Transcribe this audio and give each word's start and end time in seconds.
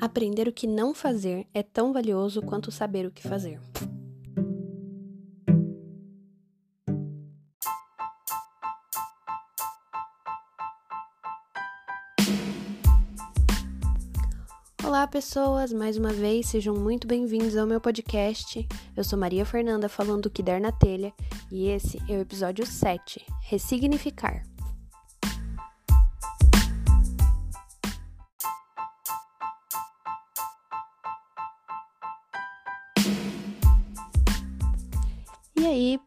Aprender 0.00 0.48
o 0.48 0.52
que 0.52 0.66
não 0.66 0.94
fazer 0.94 1.46
é 1.52 1.62
tão 1.62 1.92
valioso 1.92 2.40
quanto 2.40 2.72
saber 2.72 3.04
o 3.04 3.10
que 3.10 3.22
fazer. 3.22 3.60
Olá, 14.82 15.06
pessoas! 15.06 15.70
Mais 15.70 15.98
uma 15.98 16.12
vez, 16.12 16.46
sejam 16.46 16.74
muito 16.74 17.06
bem-vindos 17.06 17.54
ao 17.54 17.66
meu 17.66 17.80
podcast. 17.80 18.66
Eu 18.96 19.04
sou 19.04 19.18
Maria 19.18 19.44
Fernanda, 19.44 19.86
falando 19.86 20.26
o 20.26 20.30
que 20.30 20.42
der 20.42 20.62
na 20.62 20.72
telha, 20.72 21.12
e 21.52 21.68
esse 21.68 21.98
é 22.08 22.16
o 22.16 22.22
episódio 22.22 22.64
7 22.64 23.24
Ressignificar. 23.42 24.49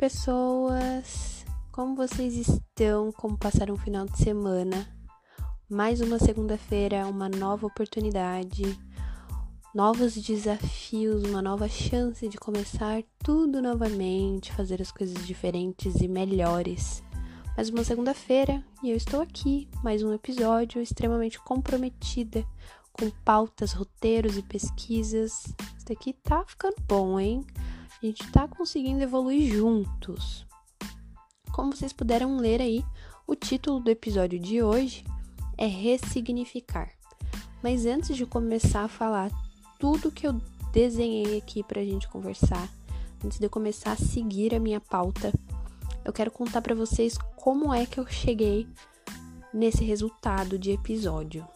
Pessoas? 0.03 1.45
Como 1.71 1.95
vocês 1.95 2.35
estão? 2.35 3.09
Como 3.13 3.37
passaram 3.37 3.75
o 3.75 3.77
final 3.77 4.05
de 4.05 4.17
semana? 4.17 4.85
Mais 5.69 6.01
uma 6.01 6.19
segunda-feira, 6.19 7.07
uma 7.07 7.29
nova 7.29 7.67
oportunidade, 7.67 8.77
novos 9.73 10.13
desafios, 10.15 11.23
uma 11.23 11.41
nova 11.41 11.69
chance 11.69 12.27
de 12.27 12.37
começar 12.37 13.01
tudo 13.19 13.61
novamente, 13.61 14.51
fazer 14.51 14.81
as 14.81 14.91
coisas 14.91 15.25
diferentes 15.25 15.95
e 16.01 16.07
melhores. 16.09 17.01
Mais 17.55 17.69
uma 17.69 17.85
segunda-feira 17.85 18.61
e 18.83 18.89
eu 18.89 18.97
estou 18.97 19.21
aqui, 19.21 19.69
mais 19.81 20.03
um 20.03 20.11
episódio 20.11 20.81
extremamente 20.81 21.39
comprometida 21.39 22.45
com 22.91 23.09
pautas, 23.23 23.71
roteiros 23.71 24.37
e 24.37 24.41
pesquisas. 24.41 25.45
Isso 25.77 25.85
daqui 25.87 26.11
tá 26.11 26.43
ficando 26.45 26.75
bom, 26.89 27.17
hein? 27.17 27.45
A 28.03 28.05
gente 28.05 28.29
tá 28.33 28.49
conseguindo 28.49 29.01
evoluir 29.01 29.49
juntos. 29.49 30.45
Como 31.53 31.73
vocês 31.73 31.93
puderam 31.93 32.35
ler 32.35 32.59
aí, 32.59 32.83
o 33.25 33.33
título 33.33 33.79
do 33.79 33.89
episódio 33.89 34.37
de 34.37 34.61
hoje 34.61 35.05
é 35.57 35.65
ressignificar. 35.67 36.91
Mas 37.63 37.85
antes 37.85 38.17
de 38.17 38.25
começar 38.25 38.83
a 38.83 38.87
falar 38.89 39.31
tudo 39.79 40.11
que 40.11 40.27
eu 40.27 40.33
desenhei 40.73 41.37
aqui 41.37 41.63
pra 41.63 41.81
gente 41.81 42.09
conversar, 42.09 42.67
antes 43.23 43.39
de 43.39 43.45
eu 43.45 43.49
começar 43.49 43.93
a 43.93 43.95
seguir 43.95 44.53
a 44.53 44.59
minha 44.59 44.81
pauta, 44.81 45.31
eu 46.03 46.11
quero 46.11 46.29
contar 46.29 46.61
para 46.61 46.75
vocês 46.75 47.17
como 47.37 47.73
é 47.73 47.85
que 47.85 48.01
eu 48.01 48.05
cheguei 48.05 48.67
nesse 49.53 49.81
resultado 49.81 50.59
de 50.59 50.71
episódio. 50.71 51.47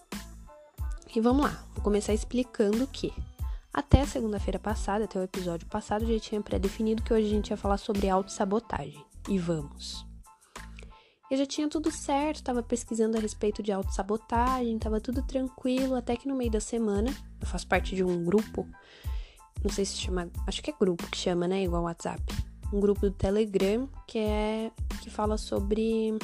E 1.14 1.20
vamos 1.20 1.44
lá, 1.44 1.62
vou 1.74 1.84
começar 1.84 2.14
explicando 2.14 2.88
que 2.88 3.12
até 3.78 4.04
segunda-feira 4.08 4.58
passada, 4.58 5.06
até 5.06 5.20
o 5.20 5.24
episódio 5.24 5.68
passado, 5.68 6.04
já 6.04 6.20
tinha 6.20 6.42
pré-definido 6.42 7.04
que 7.04 7.14
hoje 7.14 7.28
a 7.28 7.30
gente 7.30 7.50
ia 7.52 7.58
falar 7.58 7.78
sobre 7.78 8.10
autossabotagem. 8.10 9.06
E 9.30 9.38
vamos! 9.38 10.04
Eu 11.30 11.38
já 11.38 11.46
tinha 11.46 11.70
tudo 11.70 11.92
certo, 11.92 12.38
estava 12.38 12.64
pesquisando 12.64 13.18
a 13.18 13.20
respeito 13.20 13.62
de 13.62 13.72
autossabotagem, 13.72 14.78
estava 14.78 15.00
tudo 15.00 15.22
tranquilo, 15.22 15.94
até 15.94 16.16
que 16.16 16.28
no 16.28 16.36
meio 16.36 16.50
da 16.50 16.60
semana, 16.60 17.16
eu 17.40 17.46
faço 17.46 17.68
parte 17.68 17.96
de 17.96 18.04
um 18.04 18.26
grupo, 18.26 18.68
não 19.64 19.70
sei 19.70 19.86
se 19.86 19.98
chama, 19.98 20.28
acho 20.48 20.64
que 20.64 20.72
é 20.72 20.74
grupo 20.74 21.06
que 21.12 21.18
chama, 21.18 21.48
né, 21.48 21.64
igual 21.64 21.84
WhatsApp. 21.84 22.24
Um 22.74 22.80
grupo 22.80 23.02
do 23.02 23.12
Telegram 23.12 23.88
que 24.08 24.18
é 24.18 24.72
que 25.04 25.12
fala 25.12 25.38
sobre 25.38 26.18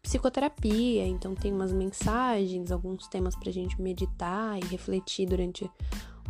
psicoterapia, 0.00 1.06
então 1.06 1.34
tem 1.34 1.52
umas 1.52 1.72
mensagens, 1.74 2.72
alguns 2.72 3.06
temas 3.06 3.36
pra 3.36 3.52
gente 3.52 3.78
meditar 3.82 4.58
e 4.58 4.64
refletir 4.64 5.26
durante 5.26 5.70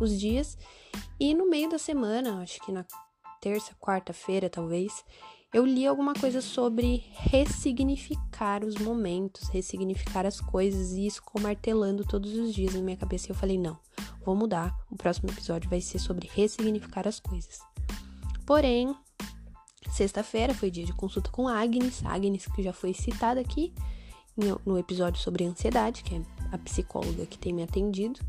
os 0.03 0.19
dias. 0.19 0.57
E 1.19 1.33
no 1.33 1.49
meio 1.49 1.69
da 1.69 1.77
semana, 1.77 2.41
acho 2.41 2.59
que 2.61 2.71
na 2.71 2.85
terça, 3.41 3.73
quarta-feira 3.79 4.49
talvez, 4.49 5.03
eu 5.53 5.65
li 5.65 5.87
alguma 5.87 6.13
coisa 6.13 6.41
sobre 6.41 7.05
ressignificar 7.13 8.63
os 8.65 8.75
momentos, 8.75 9.47
ressignificar 9.49 10.25
as 10.25 10.41
coisas, 10.41 10.91
e 10.91 11.07
isso 11.07 11.21
ficou 11.21 11.41
martelando 11.41 12.03
todos 12.03 12.33
os 12.35 12.53
dias 12.53 12.73
na 12.73 12.81
minha 12.81 12.97
cabeça. 12.97 13.27
E 13.27 13.31
eu 13.31 13.35
falei: 13.35 13.57
não, 13.57 13.79
vou 14.25 14.35
mudar. 14.35 14.75
O 14.91 14.97
próximo 14.97 15.29
episódio 15.29 15.69
vai 15.69 15.79
ser 15.79 15.99
sobre 15.99 16.29
ressignificar 16.33 17.07
as 17.07 17.19
coisas. 17.19 17.59
Porém, 18.45 18.93
sexta-feira 19.89 20.53
foi 20.53 20.69
dia 20.69 20.85
de 20.85 20.93
consulta 20.93 21.31
com 21.31 21.47
Agnes, 21.47 22.05
Agnes 22.05 22.45
que 22.45 22.61
já 22.61 22.73
foi 22.73 22.93
citada 22.93 23.39
aqui 23.39 23.73
no 24.65 24.77
episódio 24.77 25.19
sobre 25.19 25.45
ansiedade, 25.45 26.03
que 26.03 26.15
é 26.15 26.21
a 26.51 26.57
psicóloga 26.59 27.25
que 27.25 27.37
tem 27.39 27.53
me 27.53 27.63
atendido 27.63 28.19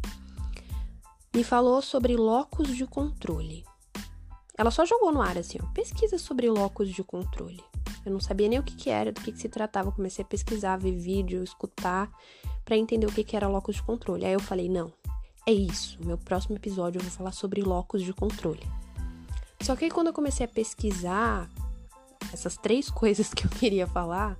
me 1.34 1.44
falou 1.44 1.81
sobre 1.83 2.16
locus 2.16 2.77
de 2.77 2.87
controle. 2.87 3.65
Ela 4.56 4.71
só 4.71 4.84
jogou 4.84 5.12
no 5.12 5.22
ar 5.22 5.39
assim, 5.39 5.59
ó, 5.62 5.66
pesquisa 5.72 6.19
sobre 6.19 6.50
locus 6.50 6.91
de 6.91 7.05
controle. 7.05 7.62
Eu 8.05 8.12
não 8.12 8.21
sabia 8.21 8.49
nem 8.49 8.59
o 8.59 8.62
que, 8.62 8.75
que 8.75 8.91
era, 8.91 9.12
do 9.12 9.21
que, 9.21 9.33
que 9.33 9.39
se 9.39 9.49
tratava. 9.49 9.89
Eu 9.89 9.93
comecei 9.93 10.25
a 10.25 10.28
pesquisar, 10.28 10.77
ver 10.77 10.93
vídeo, 10.93 11.44
escutar, 11.44 12.11
para 12.65 12.77
entender 12.77 13.06
o 13.06 13.12
que, 13.12 13.22
que 13.22 13.37
era 13.37 13.49
locus 13.49 13.77
de 13.77 13.83
controle. 13.83 14.25
Aí 14.25 14.33
eu 14.33 14.41
falei, 14.41 14.69
não, 14.69 14.93
é 15.47 15.53
isso. 15.53 15.99
Meu 16.05 16.19
próximo 16.19 16.56
episódio 16.56 16.99
eu 16.99 17.03
vou 17.03 17.11
falar 17.11 17.33
sobre 17.33 17.62
locus 17.62 18.03
de 18.03 18.12
controle. 18.12 18.66
Só 19.60 19.75
que 19.75 19.84
aí, 19.84 19.91
quando 19.91 20.09
eu 20.09 20.12
comecei 20.12 20.45
a 20.45 20.49
pesquisar 20.49 21.49
essas 22.33 22.56
três 22.56 22.91
coisas 22.93 23.33
que 23.33 23.47
eu 23.47 23.50
queria 23.50 23.87
falar, 23.87 24.39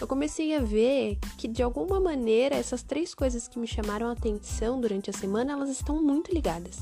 eu 0.00 0.06
comecei 0.06 0.54
a 0.54 0.60
ver 0.60 1.18
que 1.36 1.48
de 1.48 1.62
alguma 1.62 1.98
maneira 1.98 2.54
essas 2.54 2.82
três 2.82 3.14
coisas 3.14 3.48
que 3.48 3.58
me 3.58 3.66
chamaram 3.66 4.06
a 4.08 4.12
atenção 4.12 4.80
durante 4.80 5.10
a 5.10 5.12
semana, 5.12 5.52
elas 5.52 5.70
estão 5.70 6.00
muito 6.00 6.32
ligadas. 6.32 6.78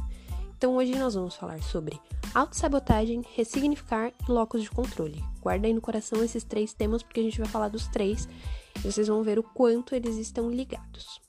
Então 0.56 0.76
hoje 0.76 0.94
nós 0.98 1.14
vamos 1.14 1.34
falar 1.34 1.62
sobre 1.62 1.98
autossabotagem, 2.34 3.22
ressignificar 3.34 4.12
e 4.26 4.30
locos 4.30 4.62
de 4.62 4.70
controle. 4.70 5.24
Guarda 5.40 5.66
aí 5.66 5.72
no 5.72 5.80
coração 5.80 6.22
esses 6.22 6.44
três 6.44 6.74
temas 6.74 7.02
porque 7.02 7.20
a 7.20 7.22
gente 7.22 7.38
vai 7.38 7.48
falar 7.48 7.68
dos 7.68 7.86
três 7.88 8.28
e 8.76 8.80
vocês 8.80 9.08
vão 9.08 9.22
ver 9.22 9.38
o 9.38 9.42
quanto 9.42 9.94
eles 9.94 10.16
estão 10.16 10.50
ligados. 10.50 11.20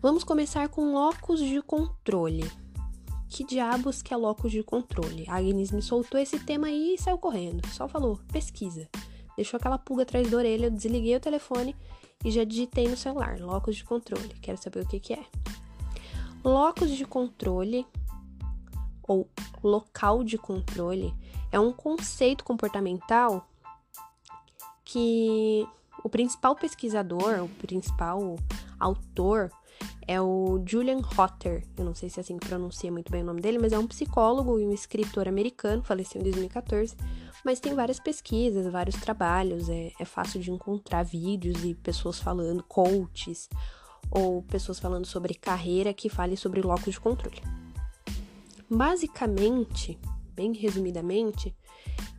Vamos 0.00 0.22
começar 0.22 0.68
com 0.68 0.92
locos 0.92 1.40
de 1.40 1.60
controle. 1.60 2.50
Que 3.28 3.44
diabos 3.44 4.00
que 4.00 4.14
é 4.14 4.16
locus 4.16 4.50
de 4.50 4.62
controle? 4.62 5.24
A 5.28 5.36
Agnes 5.36 5.70
me 5.70 5.82
soltou 5.82 6.18
esse 6.20 6.38
tema 6.40 6.68
aí 6.68 6.94
e 6.94 6.98
saiu 6.98 7.18
correndo. 7.18 7.66
Só 7.68 7.86
falou, 7.88 8.18
pesquisa 8.32 8.88
deixou 9.40 9.56
aquela 9.56 9.78
pulga 9.78 10.02
atrás 10.02 10.30
da 10.30 10.36
orelha, 10.36 10.66
eu 10.66 10.70
desliguei 10.70 11.16
o 11.16 11.20
telefone 11.20 11.74
e 12.22 12.30
já 12.30 12.44
digitei 12.44 12.86
no 12.86 12.96
celular, 12.96 13.40
locus 13.40 13.76
de 13.76 13.84
controle. 13.84 14.28
Quero 14.42 14.62
saber 14.62 14.80
o 14.80 14.86
que, 14.86 15.00
que 15.00 15.14
é. 15.14 15.24
Locus 16.44 16.90
de 16.90 17.06
controle 17.06 17.86
ou 19.02 19.26
local 19.64 20.22
de 20.22 20.36
controle 20.36 21.14
é 21.50 21.58
um 21.58 21.72
conceito 21.72 22.44
comportamental 22.44 23.48
que 24.84 25.66
o 26.04 26.08
principal 26.10 26.54
pesquisador, 26.54 27.42
o 27.42 27.48
principal 27.48 28.36
autor 28.78 29.50
é 30.06 30.20
o 30.20 30.62
Julian 30.66 31.00
Hotter. 31.16 31.66
Eu 31.78 31.84
não 31.84 31.94
sei 31.94 32.10
se 32.10 32.20
é 32.20 32.22
assim 32.22 32.38
que 32.38 32.46
pronuncia 32.46 32.92
muito 32.92 33.10
bem 33.10 33.22
o 33.22 33.26
nome 33.26 33.40
dele, 33.40 33.58
mas 33.58 33.72
é 33.72 33.78
um 33.78 33.86
psicólogo 33.86 34.58
e 34.58 34.66
um 34.66 34.72
escritor 34.72 35.26
americano, 35.26 35.82
faleceu 35.82 36.20
em 36.20 36.24
2014 36.24 36.94
mas 37.44 37.60
tem 37.60 37.74
várias 37.74 37.98
pesquisas, 37.98 38.70
vários 38.70 38.96
trabalhos, 38.96 39.68
é, 39.68 39.92
é 39.98 40.04
fácil 40.04 40.40
de 40.40 40.50
encontrar 40.50 41.02
vídeos 41.02 41.64
e 41.64 41.74
pessoas 41.74 42.18
falando, 42.18 42.62
coaches, 42.62 43.48
ou 44.10 44.42
pessoas 44.42 44.78
falando 44.78 45.06
sobre 45.06 45.34
carreira 45.34 45.92
que 45.92 46.08
fale 46.08 46.36
sobre 46.36 46.60
locus 46.60 46.94
de 46.94 47.00
controle. 47.00 47.40
Basicamente, 48.68 49.98
bem 50.34 50.52
resumidamente, 50.52 51.54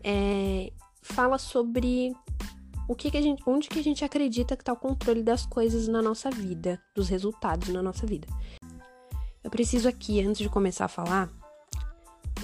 é, 0.04 0.72
fala 1.02 1.38
sobre 1.38 2.14
o 2.88 2.96
que, 2.96 3.10
que, 3.10 3.18
a 3.18 3.22
gente, 3.22 3.42
onde 3.46 3.70
que 3.70 3.80
a 3.80 3.84
gente 3.84 4.04
acredita 4.04 4.56
que 4.56 4.62
está 4.62 4.74
o 4.74 4.78
controle 4.78 5.24
das 5.24 5.46
coisas 5.46 5.88
na 5.88 6.02
nossa 6.02 6.30
vida, 6.30 6.82
dos 6.94 7.10
resultados 7.10 7.70
na 7.70 7.82
nossa 7.82 8.06
vida. 8.06 8.28
Eu 9.44 9.50
preciso 9.50 9.88
aqui, 9.88 10.22
antes 10.22 10.42
de 10.42 10.50
começar 10.50 10.86
a 10.86 10.90
falar, 10.90 11.30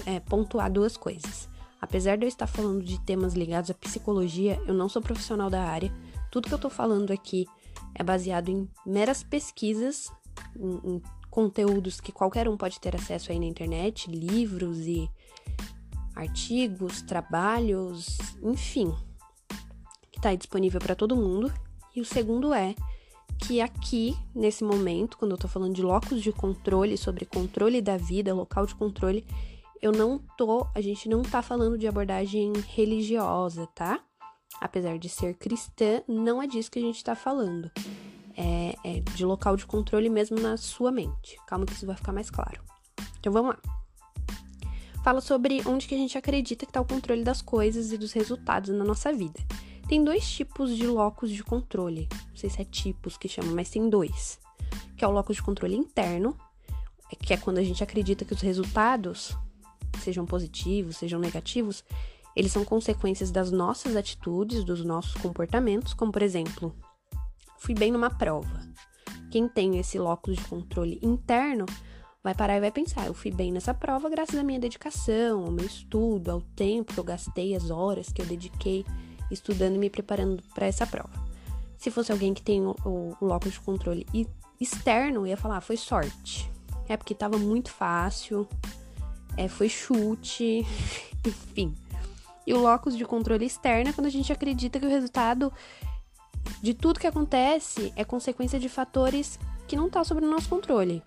é, 0.06 0.20
pontuar 0.20 0.70
duas 0.70 0.96
coisas. 0.96 1.47
Apesar 1.80 2.16
de 2.16 2.24
eu 2.24 2.28
estar 2.28 2.46
falando 2.46 2.82
de 2.82 3.00
temas 3.00 3.34
ligados 3.34 3.70
à 3.70 3.74
psicologia, 3.74 4.60
eu 4.66 4.74
não 4.74 4.88
sou 4.88 5.00
profissional 5.00 5.48
da 5.48 5.62
área. 5.62 5.92
Tudo 6.30 6.48
que 6.48 6.54
eu 6.54 6.56
estou 6.56 6.70
falando 6.70 7.12
aqui 7.12 7.46
é 7.94 8.02
baseado 8.02 8.48
em 8.48 8.68
meras 8.84 9.22
pesquisas, 9.22 10.10
em, 10.56 10.96
em 10.96 11.02
conteúdos 11.30 12.00
que 12.00 12.10
qualquer 12.10 12.48
um 12.48 12.56
pode 12.56 12.80
ter 12.80 12.96
acesso 12.96 13.30
aí 13.30 13.38
na 13.38 13.46
internet, 13.46 14.10
livros 14.10 14.78
e 14.80 15.08
artigos, 16.14 17.00
trabalhos, 17.02 18.18
enfim, 18.42 18.92
que 20.10 20.18
está 20.18 20.34
disponível 20.34 20.80
para 20.80 20.96
todo 20.96 21.14
mundo. 21.14 21.52
E 21.94 22.00
o 22.00 22.04
segundo 22.04 22.52
é 22.52 22.74
que 23.38 23.60
aqui, 23.60 24.16
nesse 24.34 24.64
momento, 24.64 25.16
quando 25.16 25.30
eu 25.30 25.36
estou 25.36 25.48
falando 25.48 25.74
de 25.74 25.82
locus 25.82 26.20
de 26.22 26.32
controle, 26.32 26.96
sobre 26.96 27.24
controle 27.24 27.80
da 27.80 27.96
vida, 27.96 28.34
local 28.34 28.66
de 28.66 28.74
controle, 28.74 29.24
eu 29.80 29.92
não 29.92 30.18
tô, 30.36 30.66
a 30.74 30.80
gente 30.80 31.08
não 31.08 31.22
tá 31.22 31.42
falando 31.42 31.78
de 31.78 31.86
abordagem 31.86 32.52
religiosa, 32.68 33.66
tá? 33.74 34.00
Apesar 34.60 34.98
de 34.98 35.08
ser 35.08 35.34
cristã, 35.34 36.02
não 36.08 36.42
é 36.42 36.46
disso 36.46 36.70
que 36.70 36.78
a 36.78 36.82
gente 36.82 37.02
tá 37.04 37.14
falando. 37.14 37.70
é, 38.38 38.76
é 38.84 39.00
de 39.00 39.24
local 39.24 39.56
de 39.56 39.66
controle 39.66 40.08
mesmo 40.08 40.38
na 40.38 40.56
sua 40.56 40.92
mente. 40.92 41.36
Calma 41.44 41.66
que 41.66 41.72
isso 41.72 41.84
vai 41.84 41.96
ficar 41.96 42.12
mais 42.12 42.30
claro. 42.30 42.62
Então 43.18 43.32
vamos 43.32 43.56
lá. 43.56 43.78
Fala 45.02 45.20
sobre 45.20 45.60
onde 45.66 45.88
que 45.88 45.94
a 45.94 45.98
gente 45.98 46.16
acredita 46.16 46.64
que 46.64 46.70
está 46.70 46.80
o 46.80 46.84
controle 46.84 47.24
das 47.24 47.42
coisas 47.42 47.90
e 47.90 47.98
dos 47.98 48.12
resultados 48.12 48.70
na 48.70 48.84
nossa 48.84 49.12
vida. 49.12 49.40
Tem 49.88 50.04
dois 50.04 50.30
tipos 50.30 50.76
de 50.76 50.86
locus 50.86 51.30
de 51.30 51.42
controle. 51.42 52.08
Não 52.28 52.36
sei 52.36 52.48
se 52.48 52.60
é 52.60 52.64
tipos 52.64 53.16
que 53.16 53.28
chamam, 53.28 53.54
mas 53.54 53.70
tem 53.70 53.88
dois. 53.88 54.38
Que 54.96 55.04
é 55.04 55.08
o 55.08 55.10
locus 55.10 55.36
de 55.36 55.42
controle 55.42 55.76
interno, 55.76 56.36
que 57.22 57.32
é 57.32 57.36
quando 57.36 57.58
a 57.58 57.62
gente 57.62 57.82
acredita 57.82 58.24
que 58.24 58.34
os 58.34 58.40
resultados, 58.40 59.36
sejam 60.00 60.26
positivos, 60.26 60.96
sejam 60.96 61.20
negativos, 61.20 61.84
eles 62.34 62.52
são 62.52 62.64
consequências 62.64 63.30
das 63.30 63.50
nossas 63.50 63.96
atitudes, 63.96 64.64
dos 64.64 64.84
nossos 64.84 65.14
comportamentos, 65.14 65.92
como 65.92 66.12
por 66.12 66.22
exemplo, 66.22 66.74
fui 67.58 67.74
bem 67.74 67.90
numa 67.90 68.10
prova. 68.10 68.66
Quem 69.30 69.48
tem 69.48 69.78
esse 69.78 69.98
locus 69.98 70.36
de 70.36 70.44
controle 70.44 70.98
interno 71.02 71.66
vai 72.22 72.34
parar 72.34 72.56
e 72.56 72.60
vai 72.60 72.70
pensar: 72.70 73.06
eu 73.06 73.14
fui 73.14 73.30
bem 73.30 73.52
nessa 73.52 73.74
prova 73.74 74.08
graças 74.08 74.36
à 74.36 74.42
minha 74.42 74.60
dedicação, 74.60 75.44
ao 75.44 75.50
meu 75.50 75.66
estudo, 75.66 76.30
ao 76.30 76.40
tempo 76.40 76.92
que 76.92 77.00
eu 77.00 77.04
gastei, 77.04 77.54
as 77.54 77.70
horas 77.70 78.10
que 78.12 78.22
eu 78.22 78.26
dediquei 78.26 78.84
estudando 79.30 79.74
e 79.74 79.78
me 79.78 79.90
preparando 79.90 80.42
para 80.54 80.66
essa 80.66 80.86
prova. 80.86 81.26
Se 81.76 81.90
fosse 81.90 82.10
alguém 82.10 82.34
que 82.34 82.42
tem 82.42 82.64
o, 82.64 82.74
o, 82.84 83.16
o 83.20 83.24
locus 83.26 83.52
de 83.52 83.60
controle 83.60 84.06
externo, 84.60 85.26
ia 85.26 85.36
falar: 85.36 85.58
ah, 85.58 85.60
foi 85.60 85.76
sorte. 85.76 86.50
É 86.88 86.96
porque 86.96 87.12
estava 87.12 87.36
muito 87.36 87.70
fácil, 87.70 88.48
é, 89.38 89.46
foi 89.46 89.68
chute, 89.68 90.66
enfim. 91.24 91.74
E 92.44 92.52
o 92.52 92.58
locus 92.58 92.96
de 92.96 93.04
controle 93.04 93.46
externo 93.46 93.90
é 93.90 93.92
quando 93.92 94.08
a 94.08 94.10
gente 94.10 94.32
acredita 94.32 94.80
que 94.80 94.86
o 94.86 94.90
resultado 94.90 95.52
de 96.60 96.74
tudo 96.74 96.98
que 96.98 97.06
acontece 97.06 97.92
é 97.94 98.04
consequência 98.04 98.58
de 98.58 98.68
fatores 98.68 99.38
que 99.68 99.76
não 99.76 99.86
estão 99.86 100.02
tá 100.02 100.04
sob 100.04 100.24
o 100.24 100.30
nosso 100.30 100.48
controle. 100.48 101.02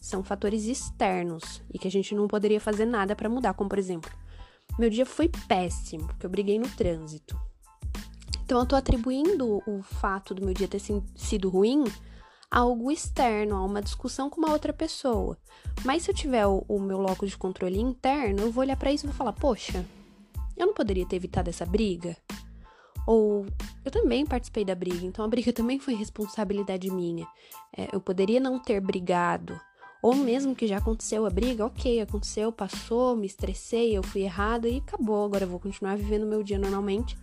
São 0.00 0.22
fatores 0.22 0.64
externos 0.64 1.62
e 1.72 1.78
que 1.78 1.88
a 1.88 1.90
gente 1.90 2.14
não 2.14 2.28
poderia 2.28 2.60
fazer 2.60 2.84
nada 2.84 3.16
para 3.16 3.28
mudar, 3.28 3.54
como 3.54 3.68
por 3.68 3.78
exemplo, 3.78 4.10
meu 4.78 4.88
dia 4.88 5.06
foi 5.06 5.28
péssimo, 5.48 6.06
porque 6.06 6.26
eu 6.26 6.30
briguei 6.30 6.58
no 6.58 6.68
trânsito. 6.68 7.38
Então 8.44 8.60
eu 8.60 8.66
tô 8.66 8.76
atribuindo 8.76 9.62
o 9.66 9.82
fato 9.82 10.34
do 10.34 10.44
meu 10.44 10.54
dia 10.54 10.68
ter 10.68 10.80
sido 11.16 11.48
ruim 11.48 11.84
algo 12.52 12.90
externo, 12.90 13.56
a 13.56 13.64
uma 13.64 13.80
discussão 13.80 14.28
com 14.28 14.38
uma 14.38 14.52
outra 14.52 14.74
pessoa. 14.74 15.38
Mas 15.84 16.02
se 16.02 16.10
eu 16.10 16.14
tiver 16.14 16.46
o, 16.46 16.62
o 16.68 16.78
meu 16.78 16.98
locus 16.98 17.30
de 17.30 17.38
controle 17.38 17.80
interno, 17.80 18.42
eu 18.42 18.52
vou 18.52 18.60
olhar 18.60 18.76
para 18.76 18.92
isso 18.92 19.06
e 19.06 19.08
vou 19.08 19.16
falar: 19.16 19.32
"Poxa, 19.32 19.82
eu 20.54 20.66
não 20.66 20.74
poderia 20.74 21.06
ter 21.06 21.16
evitado 21.16 21.48
essa 21.48 21.64
briga?" 21.64 22.14
Ou 23.06 23.46
eu 23.84 23.90
também 23.90 24.26
participei 24.26 24.64
da 24.64 24.74
briga, 24.74 25.04
então 25.06 25.24
a 25.24 25.28
briga 25.28 25.50
também 25.54 25.78
foi 25.78 25.94
responsabilidade 25.94 26.90
minha. 26.90 27.26
É, 27.74 27.88
eu 27.90 28.00
poderia 28.00 28.38
não 28.38 28.58
ter 28.58 28.80
brigado. 28.80 29.58
Ou 30.02 30.14
mesmo 30.14 30.54
que 30.54 30.66
já 30.66 30.78
aconteceu 30.78 31.24
a 31.24 31.30
briga, 31.30 31.64
ok, 31.64 32.00
aconteceu, 32.00 32.50
passou, 32.52 33.16
me 33.16 33.26
estressei, 33.26 33.96
eu 33.96 34.02
fui 34.02 34.22
errada 34.22 34.68
e 34.68 34.78
acabou. 34.78 35.24
Agora 35.24 35.44
eu 35.44 35.48
vou 35.48 35.60
continuar 35.60 35.96
vivendo 35.96 36.24
o 36.24 36.28
meu 36.28 36.42
dia 36.42 36.58
normalmente. 36.58 37.16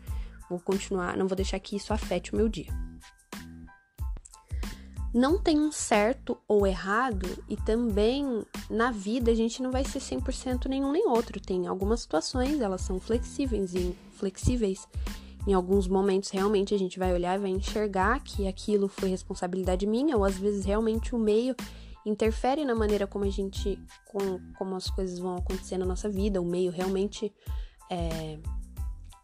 Vou 0.50 0.60
continuar, 0.60 1.16
não 1.16 1.28
vou 1.28 1.36
deixar 1.36 1.60
que 1.60 1.76
isso 1.76 1.94
afete 1.94 2.34
o 2.34 2.38
meu 2.38 2.48
dia. 2.48 2.89
Não 5.14 5.40
tem 5.40 5.60
um 5.60 5.72
certo 5.72 6.38
ou 6.48 6.68
errado, 6.68 7.28
e 7.48 7.56
também 7.56 8.46
na 8.70 8.92
vida 8.92 9.32
a 9.32 9.36
gente 9.36 9.62
não 9.62 9.72
vai 9.72 9.84
ser 9.84 10.00
100% 10.00 10.68
nenhum 10.68 10.92
nem 10.92 11.08
outro. 11.08 11.40
Tem 11.42 11.66
algumas 11.68 12.02
situações, 12.02 12.62
elas 12.62 12.82
são 12.82 13.00
flexíveis 13.00 13.74
e 13.74 13.96
flexíveis 14.12 14.88
em 15.48 15.54
alguns 15.54 15.88
momentos, 15.88 16.30
realmente, 16.30 16.76
a 16.76 16.78
gente 16.78 17.00
vai 17.00 17.14
olhar 17.14 17.36
e 17.36 17.42
vai 17.42 17.50
enxergar 17.50 18.20
que 18.24 18.48
aquilo 18.48 18.88
foi 18.88 19.10
responsabilidade 19.10 19.88
minha, 19.88 20.16
ou 20.16 20.24
às 20.24 20.38
vezes 20.38 20.66
realmente 20.66 21.16
o 21.16 21.18
meio 21.18 21.56
interfere 22.06 22.66
na 22.66 22.76
maneira 22.76 23.08
como 23.08 23.26
a 23.26 23.30
gente, 23.30 23.80
com, 24.06 24.40
como 24.58 24.76
as 24.76 24.90
coisas 24.90 25.18
vão 25.18 25.38
acontecer 25.38 25.78
na 25.78 25.86
nossa 25.86 26.10
vida, 26.10 26.42
o 26.42 26.46
meio 26.46 26.72
realmente 26.72 27.34
é, 27.90 28.38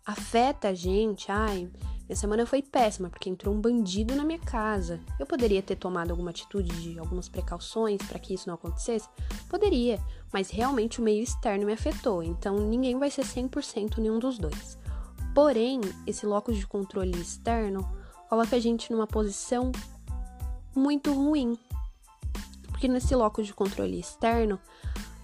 afeta 0.06 0.70
a 0.70 0.74
gente. 0.74 1.32
Ai, 1.32 1.70
minha 2.08 2.16
semana 2.16 2.46
foi 2.46 2.62
péssima 2.62 3.10
porque 3.10 3.30
entrou 3.30 3.54
um 3.54 3.60
bandido 3.60 4.16
na 4.16 4.24
minha 4.24 4.40
casa. 4.40 5.00
Eu 5.20 5.26
poderia 5.26 5.62
ter 5.62 5.76
tomado 5.76 6.12
alguma 6.12 6.30
atitude 6.30 6.70
de 6.82 7.00
algumas 7.00 7.28
precauções 7.28 8.02
para 8.04 8.20
que 8.20 8.34
isso 8.34 8.48
não 8.48 8.56
acontecesse? 8.56 9.10
Poderia, 9.50 10.00
mas 10.32 10.50
realmente 10.50 11.00
o 11.00 11.04
meio 11.04 11.24
externo 11.24 11.66
me 11.66 11.74
afetou, 11.74 12.22
então 12.22 12.60
ninguém 12.60 12.98
vai 13.00 13.10
ser 13.10 13.24
100% 13.24 13.98
nenhum 13.98 14.20
dos 14.20 14.38
dois. 14.38 14.78
Porém, 15.34 15.82
esse 16.08 16.26
locus 16.26 16.58
de 16.58 16.66
controle 16.66 17.20
externo 17.20 17.86
coloca 18.30 18.56
a 18.56 18.60
gente 18.60 18.92
numa 18.92 19.08
posição 19.08 19.72
muito 20.76 21.12
ruim. 21.14 21.58
Porque 22.70 22.88
nesse 22.88 23.16
locus 23.16 23.48
de 23.48 23.54
controle 23.54 24.00
externo, 24.00 24.60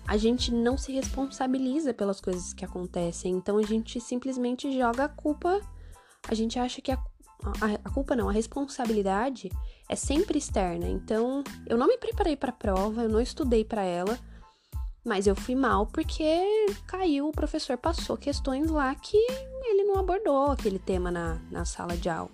a 0.07 0.17
gente 0.17 0.51
não 0.51 0.77
se 0.77 0.91
responsabiliza 0.91 1.93
pelas 1.93 2.19
coisas 2.19 2.53
que 2.53 2.65
acontecem. 2.65 3.33
Então 3.33 3.57
a 3.57 3.63
gente 3.63 3.99
simplesmente 3.99 4.77
joga 4.77 5.05
a 5.05 5.09
culpa. 5.09 5.61
A 6.31 6.33
gente 6.33 6.57
acha 6.57 6.81
que 6.81 6.93
a, 6.93 6.95
a, 6.95 7.73
a 7.83 7.89
culpa 7.89 8.15
não, 8.15 8.29
a 8.29 8.31
responsabilidade 8.31 9.51
é 9.89 9.95
sempre 9.97 10.37
externa. 10.37 10.87
Então 10.87 11.43
eu 11.67 11.77
não 11.77 11.87
me 11.87 11.97
preparei 11.97 12.37
para 12.37 12.51
a 12.51 12.55
prova, 12.55 13.03
eu 13.03 13.09
não 13.09 13.19
estudei 13.19 13.65
para 13.65 13.83
ela. 13.83 14.17
Mas 15.03 15.27
eu 15.27 15.35
fui 15.35 15.55
mal 15.55 15.85
porque 15.87 16.23
caiu, 16.87 17.27
o 17.27 17.33
professor 17.33 17.77
passou 17.77 18.15
questões 18.15 18.69
lá 18.69 18.95
que 18.95 19.17
ele 19.17 19.83
não 19.83 19.97
abordou 19.97 20.51
aquele 20.51 20.79
tema 20.79 21.11
na, 21.11 21.41
na 21.51 21.65
sala 21.65 21.97
de 21.97 22.07
aula. 22.07 22.31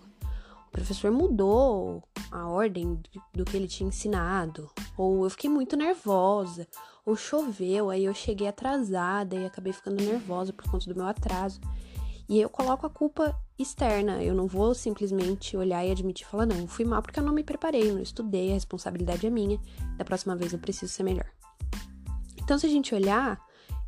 O 0.68 0.72
professor 0.72 1.10
mudou 1.10 2.04
a 2.30 2.46
ordem 2.46 3.02
do 3.34 3.46
que 3.46 3.58
ele 3.58 3.68
tinha 3.68 3.88
ensinado, 3.88 4.70
ou 4.96 5.24
eu 5.24 5.30
fiquei 5.32 5.50
muito 5.50 5.76
nervosa, 5.76 6.68
ou 7.04 7.16
choveu, 7.16 7.90
aí 7.90 8.06
eu 8.06 8.14
cheguei 8.14 8.48
atrasada 8.48 9.36
e 9.36 9.46
acabei 9.46 9.74
ficando 9.74 10.04
nervosa 10.04 10.54
por 10.54 10.70
conta 10.70 10.86
do 10.86 10.96
meu 10.96 11.08
atraso. 11.08 11.60
E 12.30 12.40
eu 12.42 12.50
coloco 12.50 12.86
a 12.86 12.90
culpa 12.90 13.36
externa, 13.58 14.22
eu 14.22 14.36
não 14.36 14.48
vou 14.48 14.76
simplesmente 14.76 15.56
olhar 15.56 15.86
e 15.86 15.92
admitir 15.92 16.26
e 16.26 16.30
falar, 16.30 16.46
não, 16.46 16.58
eu 16.58 16.68
fui 16.68 16.84
mal 16.84 17.02
porque 17.02 17.20
eu 17.20 17.24
não 17.24 17.34
me 17.34 17.44
preparei, 17.44 17.92
não 17.92 18.02
estudei, 18.02 18.52
a 18.52 18.54
responsabilidade 18.54 19.26
é 19.26 19.30
minha, 19.30 19.60
da 19.98 20.04
próxima 20.04 20.36
vez 20.36 20.52
eu 20.52 20.60
preciso 20.60 20.92
ser 20.92 21.04
melhor. 21.04 21.28
Então, 22.38 22.60
se 22.60 22.66
a 22.66 22.70
gente 22.70 22.94
olhar, 22.94 23.42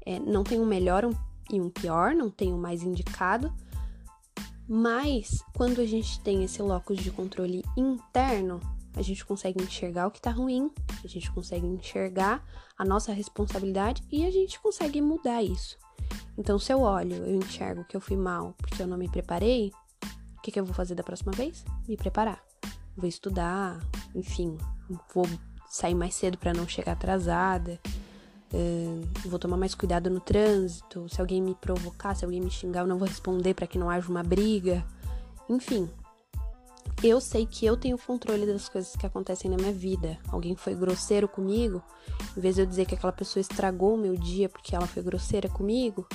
é, 0.06 0.20
não 0.20 0.44
tem 0.44 0.60
um 0.60 0.66
melhor 0.66 1.04
e 1.52 1.60
um 1.60 1.70
pior, 1.70 2.14
não 2.14 2.30
tem 2.30 2.54
um 2.54 2.58
mais 2.58 2.82
indicado, 2.82 3.54
mas 4.68 5.44
quando 5.56 5.82
a 5.82 5.86
gente 5.86 6.20
tem 6.22 6.44
esse 6.44 6.62
locus 6.62 6.98
de 7.00 7.12
controle 7.12 7.64
interno, 7.76 8.60
a 8.96 9.02
gente 9.02 9.26
consegue 9.26 9.62
enxergar 9.64 10.08
o 10.08 10.12
que 10.12 10.22
tá 10.22 10.32
ruim, 10.32 10.72
a 11.04 11.08
gente 11.08 11.32
consegue 11.32 11.66
enxergar 11.66 12.44
a 12.78 12.86
nossa 12.86 13.12
responsabilidade 13.12 14.04
e 14.12 14.26
a 14.26 14.32
gente 14.32 14.60
consegue 14.60 15.02
mudar 15.02 15.44
isso. 15.44 15.78
Então, 16.40 16.58
se 16.58 16.72
eu 16.72 16.82
olho, 16.82 17.18
eu 17.18 17.36
enxergo 17.36 17.84
que 17.84 17.98
eu 17.98 18.00
fui 18.02 18.16
mal 18.16 18.56
porque 18.58 18.82
eu 18.82 18.88
não 18.88 18.98
me 18.98 19.10
preparei, 19.10 19.74
o 20.38 20.42
que, 20.42 20.52
que 20.52 20.60
eu 20.60 20.64
vou 20.64 20.74
fazer 20.74 20.96
da 20.96 21.04
próxima 21.04 21.34
vez? 21.34 21.66
Me 21.86 21.98
preparar. 21.98 22.42
Vou 22.96 23.10
estudar, 23.10 23.78
enfim, 24.16 24.58
vou 25.14 25.28
sair 25.70 25.94
mais 25.94 26.16
cedo 26.16 26.38
para 26.38 26.54
não 26.54 26.68
chegar 26.68 26.94
atrasada, 26.94 27.78
Uh, 28.52 29.08
vou 29.30 29.38
tomar 29.38 29.58
mais 29.58 29.76
cuidado 29.76 30.10
no 30.10 30.20
trânsito. 30.20 31.08
Se 31.08 31.22
alguém 31.22 31.42
me 31.42 31.54
provocar, 31.54 32.16
se 32.16 32.26
alguém 32.26 32.42
me 32.42 32.50
xingar, 32.50 32.82
eu 32.82 32.88
não 32.88 32.98
vou 32.98 33.08
responder 33.08 33.54
para 33.54 33.68
que 33.68 33.78
não 33.78 33.90
haja 33.90 34.10
uma 34.10 34.24
briga. 34.24 34.84
Enfim, 35.48 35.88
eu 37.04 37.22
sei 37.22 37.46
que 37.46 37.66
eu 37.66 37.78
tenho 37.78 37.98
controle 37.98 38.46
das 38.46 38.68
coisas 38.68 38.96
que 38.96 39.06
acontecem 39.06 39.50
na 39.50 39.58
minha 39.58 39.72
vida. 39.72 40.18
Alguém 40.30 40.56
foi 40.56 40.76
grosseiro 40.76 41.28
comigo, 41.28 41.82
em 42.36 42.42
vez 42.42 42.56
de 42.56 42.62
eu 42.62 42.66
dizer 42.66 42.86
que 42.86 42.96
aquela 42.96 43.14
pessoa 43.14 43.42
estragou 43.42 43.96
o 43.96 43.98
meu 43.98 44.16
dia 44.16 44.50
porque 44.50 44.76
ela 44.76 44.88
foi 44.88 45.02
grosseira 45.02 45.48
comigo, 45.48 46.08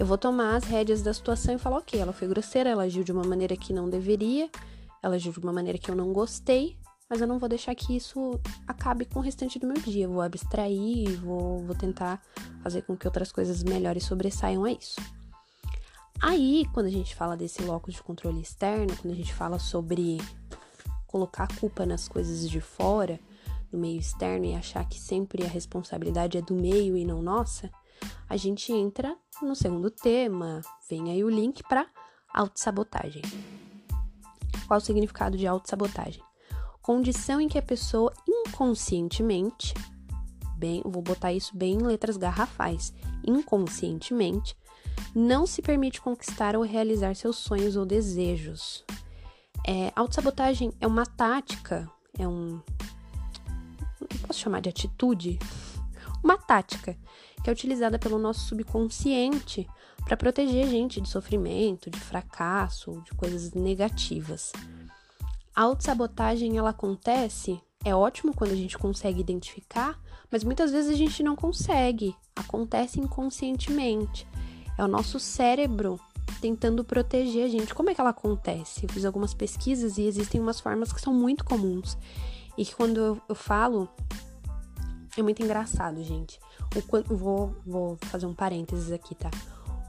eu 0.00 0.06
vou 0.06 0.16
tomar 0.16 0.56
as 0.56 0.64
rédeas 0.64 1.02
da 1.02 1.12
situação 1.12 1.54
e 1.54 1.58
falar: 1.58 1.76
ok, 1.76 2.00
ela 2.00 2.12
foi 2.12 2.26
grosseira, 2.26 2.70
ela 2.70 2.84
agiu 2.84 3.04
de 3.04 3.12
uma 3.12 3.22
maneira 3.22 3.54
que 3.54 3.70
não 3.70 3.88
deveria, 3.88 4.48
ela 5.02 5.16
agiu 5.16 5.30
de 5.30 5.38
uma 5.40 5.52
maneira 5.52 5.78
que 5.78 5.90
eu 5.90 5.94
não 5.94 6.10
gostei, 6.10 6.78
mas 7.08 7.20
eu 7.20 7.26
não 7.26 7.38
vou 7.38 7.50
deixar 7.50 7.74
que 7.74 7.94
isso 7.94 8.40
acabe 8.66 9.04
com 9.04 9.18
o 9.18 9.22
restante 9.22 9.58
do 9.58 9.66
meu 9.66 9.76
dia. 9.76 10.04
Eu 10.04 10.12
vou 10.12 10.22
abstrair, 10.22 11.20
vou, 11.20 11.58
vou 11.64 11.74
tentar 11.74 12.22
fazer 12.62 12.80
com 12.80 12.96
que 12.96 13.06
outras 13.06 13.30
coisas 13.30 13.62
melhores 13.62 14.04
sobressaiam 14.04 14.64
a 14.64 14.72
isso. 14.72 14.98
Aí, 16.22 16.66
quando 16.72 16.86
a 16.86 16.90
gente 16.90 17.14
fala 17.14 17.36
desse 17.36 17.62
locus 17.62 17.94
de 17.94 18.02
controle 18.02 18.40
externo, 18.40 18.96
quando 18.96 19.12
a 19.12 19.16
gente 19.16 19.32
fala 19.32 19.58
sobre 19.58 20.18
colocar 21.06 21.44
a 21.44 21.56
culpa 21.58 21.86
nas 21.86 22.06
coisas 22.06 22.48
de 22.48 22.60
fora, 22.60 23.18
no 23.72 23.78
meio 23.78 23.98
externo 23.98 24.46
e 24.46 24.54
achar 24.54 24.86
que 24.88 24.98
sempre 24.98 25.44
a 25.44 25.48
responsabilidade 25.48 26.38
é 26.38 26.42
do 26.42 26.54
meio 26.54 26.96
e 26.96 27.04
não 27.04 27.22
nossa, 27.22 27.70
a 28.28 28.36
gente 28.36 28.72
entra 28.72 29.16
no 29.42 29.54
segundo 29.54 29.90
tema. 29.90 30.60
Vem 30.88 31.10
aí 31.10 31.24
o 31.24 31.30
link 31.30 31.62
para 31.62 31.86
autossabotagem. 32.32 33.22
Qual 34.66 34.78
o 34.78 34.80
significado 34.80 35.36
de 35.36 35.46
autossabotagem? 35.46 36.22
condição 36.90 37.40
em 37.40 37.48
que 37.48 37.58
a 37.58 37.62
pessoa 37.62 38.12
inconscientemente, 38.26 39.74
bem, 40.56 40.82
vou 40.84 41.02
botar 41.02 41.32
isso 41.32 41.56
bem 41.56 41.74
em 41.74 41.82
letras 41.82 42.16
garrafais, 42.16 42.92
inconscientemente, 43.24 44.56
não 45.14 45.46
se 45.46 45.62
permite 45.62 46.00
conquistar 46.00 46.56
ou 46.56 46.62
realizar 46.62 47.14
seus 47.14 47.36
sonhos 47.36 47.76
ou 47.76 47.84
desejos. 47.84 48.84
É, 49.66 49.92
autossabotagem 49.94 50.72
é 50.80 50.86
uma 50.86 51.04
tática 51.04 51.90
é 52.18 52.26
um. 52.26 52.60
Posso 54.26 54.40
chamar 54.40 54.60
de 54.60 54.68
atitude? 54.68 55.38
Uma 56.22 56.36
tática 56.36 56.96
que 57.42 57.48
é 57.48 57.52
utilizada 57.52 57.98
pelo 57.98 58.18
nosso 58.18 58.40
subconsciente 58.46 59.66
para 60.04 60.16
proteger 60.16 60.66
a 60.66 60.68
gente 60.68 61.00
de 61.00 61.08
sofrimento, 61.08 61.90
de 61.90 61.98
fracasso, 61.98 63.02
de 63.04 63.12
coisas 63.12 63.52
negativas. 63.52 64.52
A 65.54 65.62
autossabotagem 65.62 66.58
ela 66.58 66.70
acontece, 66.70 67.60
é 67.84 67.94
ótimo 67.94 68.34
quando 68.34 68.52
a 68.52 68.56
gente 68.56 68.76
consegue 68.76 69.20
identificar, 69.20 69.98
mas 70.30 70.44
muitas 70.44 70.70
vezes 70.70 70.92
a 70.92 70.96
gente 70.96 71.22
não 71.22 71.34
consegue. 71.34 72.14
Acontece 72.36 73.00
inconscientemente. 73.00 74.26
É 74.80 74.82
o 74.84 74.88
nosso 74.88 75.20
cérebro 75.20 76.00
tentando 76.40 76.82
proteger 76.82 77.44
a 77.44 77.48
gente. 77.48 77.74
Como 77.74 77.90
é 77.90 77.94
que 77.94 78.00
ela 78.00 78.08
acontece? 78.08 78.84
Eu 78.84 78.88
fiz 78.88 79.04
algumas 79.04 79.34
pesquisas 79.34 79.98
e 79.98 80.04
existem 80.04 80.40
umas 80.40 80.58
formas 80.58 80.90
que 80.90 81.02
são 81.02 81.12
muito 81.12 81.44
comuns. 81.44 81.98
E 82.56 82.64
que 82.64 82.74
quando 82.74 82.98
eu, 82.98 83.20
eu 83.28 83.34
falo, 83.34 83.90
é 85.18 85.20
muito 85.20 85.42
engraçado, 85.42 86.02
gente. 86.02 86.40
O 86.74 87.14
vou, 87.14 87.54
vou 87.66 87.98
fazer 88.06 88.24
um 88.24 88.32
parênteses 88.32 88.90
aqui, 88.90 89.14
tá? 89.14 89.30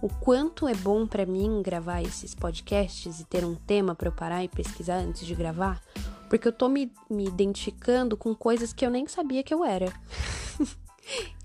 O 0.01 0.10
quanto 0.10 0.67
é 0.67 0.75
bom 0.75 1.07
para 1.07 1.25
mim 1.25 1.62
gravar 1.62 2.01
esses 2.01 2.36
podcasts 2.36 3.21
e 3.21 3.24
ter 3.24 3.45
um 3.45 3.55
tema 3.55 3.95
para 3.95 4.10
eu 4.10 4.13
parar 4.13 4.43
e 4.43 4.50
pesquisar 4.50 4.98
antes 4.98 5.25
de 5.25 5.33
gravar, 5.33 5.81
porque 6.29 6.50
eu 6.50 6.51
tô 6.51 6.67
me, 6.67 6.91
me 7.10 7.27
identificando 7.27 8.17
com 8.17 8.36
coisas 8.36 8.74
que 8.74 8.86
eu 8.86 8.89
nem 8.89 9.07
sabia 9.07 9.41
que 9.41 9.53
eu 9.53 9.63
era. 9.63 9.86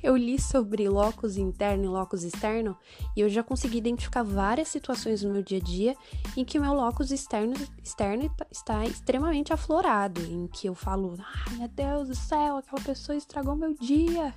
eu 0.02 0.16
li 0.16 0.40
sobre 0.40 0.88
locus 0.88 1.36
interno 1.36 1.84
e 1.84 1.88
locus 1.88 2.22
externo 2.22 2.76
e 3.16 3.20
eu 3.20 3.28
já 3.28 3.42
consegui 3.42 3.78
identificar 3.78 4.22
várias 4.22 4.68
situações 4.68 5.22
no 5.22 5.32
meu 5.32 5.42
dia 5.42 5.58
a 5.58 5.62
dia 5.62 5.96
em 6.36 6.44
que 6.44 6.58
o 6.58 6.62
meu 6.62 6.74
locus 6.74 7.10
externo, 7.10 7.54
externo 7.82 8.30
está 8.50 8.84
extremamente 8.84 9.52
aflorado, 9.52 10.20
em 10.20 10.46
que 10.46 10.68
eu 10.68 10.74
falo, 10.74 11.16
ah, 11.20 11.50
meu 11.52 11.68
Deus 11.68 12.08
do 12.08 12.14
céu, 12.14 12.58
aquela 12.58 12.82
pessoa 12.82 13.16
estragou 13.16 13.56
meu 13.56 13.74
dia. 13.74 14.34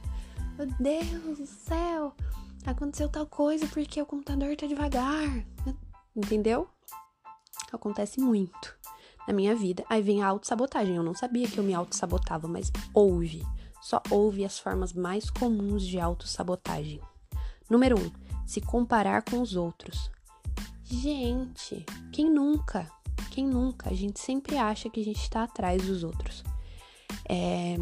Meu 0.58 0.68
Deus 0.80 1.38
do 1.38 1.46
céu, 1.46 2.14
aconteceu 2.66 3.08
tal 3.08 3.26
coisa 3.26 3.68
porque 3.68 4.02
o 4.02 4.06
computador 4.06 4.56
tá 4.56 4.68
devagar. 4.68 5.46
Entendeu? 6.16 6.68
Acontece 7.72 8.20
muito 8.20 8.78
na 9.28 9.34
minha 9.34 9.56
vida. 9.56 9.86
Aí 9.88 10.02
vem 10.02 10.24
a 10.24 10.28
autossabotagem. 10.28 10.96
Eu 10.96 11.04
não 11.04 11.14
sabia 11.14 11.48
que 11.48 11.58
eu 11.58 11.64
me 11.64 11.74
autossabotava, 11.74 12.48
mas 12.48 12.72
houve 12.94 13.46
só 13.82 14.02
houve 14.10 14.46
as 14.46 14.60
formas 14.60 14.94
mais 14.94 15.30
comuns 15.30 15.86
de 15.86 16.00
autossabotagem. 16.00 17.02
Número 17.70 18.00
1. 18.00 18.04
Um, 18.04 18.12
se 18.46 18.62
comparar 18.62 19.24
com 19.24 19.42
os 19.42 19.56
outros. 19.56 20.10
Gente, 20.84 21.86
quem 22.12 22.30
nunca? 22.32 22.90
Quem 23.30 23.46
nunca? 23.46 23.90
A 23.92 23.94
gente 23.94 24.20
sempre 24.20 24.58
acha 24.58 24.90
que 24.90 25.00
a 25.00 25.04
gente 25.04 25.22
está 25.22 25.44
atrás 25.44 25.86
dos 25.86 26.04
outros. 26.04 26.44
É, 27.30 27.78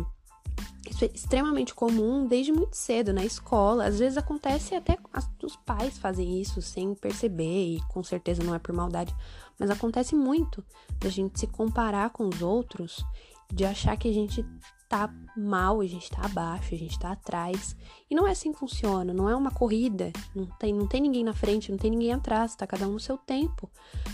isso 0.90 1.06
é 1.06 1.10
extremamente 1.14 1.74
comum 1.74 2.28
desde 2.28 2.52
muito 2.52 2.76
cedo 2.76 3.14
na 3.14 3.24
escola. 3.24 3.86
Às 3.86 4.00
vezes 4.00 4.18
acontece 4.18 4.76
até 4.76 4.98
os 5.44 5.56
pais 5.56 5.98
fazem 5.98 6.42
isso 6.42 6.62
sem 6.62 6.94
perceber 6.96 7.76
e 7.76 7.82
com 7.90 8.04
certeza 8.04 8.44
não 8.44 8.56
é 8.56 8.60
por 8.60 8.74
maldade, 8.74 9.16
mas 9.60 9.70
acontece 9.70 10.16
muito 10.16 10.64
da 11.00 11.10
gente 11.10 11.40
se 11.40 11.48
comparar 11.48 12.10
com 12.10 12.28
os 12.28 12.42
outros, 12.42 13.06
de 13.52 13.66
achar 13.66 13.98
que 13.98 14.10
a 14.10 14.14
gente 14.14 14.46
tá 14.88 15.14
mal, 15.36 15.82
a 15.82 15.86
gente 15.86 16.10
tá 16.10 16.22
abaixo, 16.24 16.74
a 16.74 16.78
gente 16.78 16.98
tá 16.98 17.12
atrás. 17.12 17.76
E 18.10 18.16
não 18.16 18.28
é 18.28 18.32
assim 18.32 18.52
que 18.52 18.60
funciona, 18.60 19.14
não 19.14 19.30
é 19.30 19.36
uma 19.36 19.52
corrida, 19.52 20.12
não 20.36 20.46
tem, 20.46 20.74
não 20.74 20.88
tem 20.88 21.02
ninguém 21.02 21.24
na 21.24 21.34
frente, 21.34 21.72
não 21.72 21.78
tem 21.78 21.92
ninguém 21.92 22.14
atrás, 22.14 22.56
tá 22.56 22.66
cada 22.66 22.88
um 22.88 22.94
no 22.94 23.00
seu 23.00 23.18
tempo. 23.18 23.70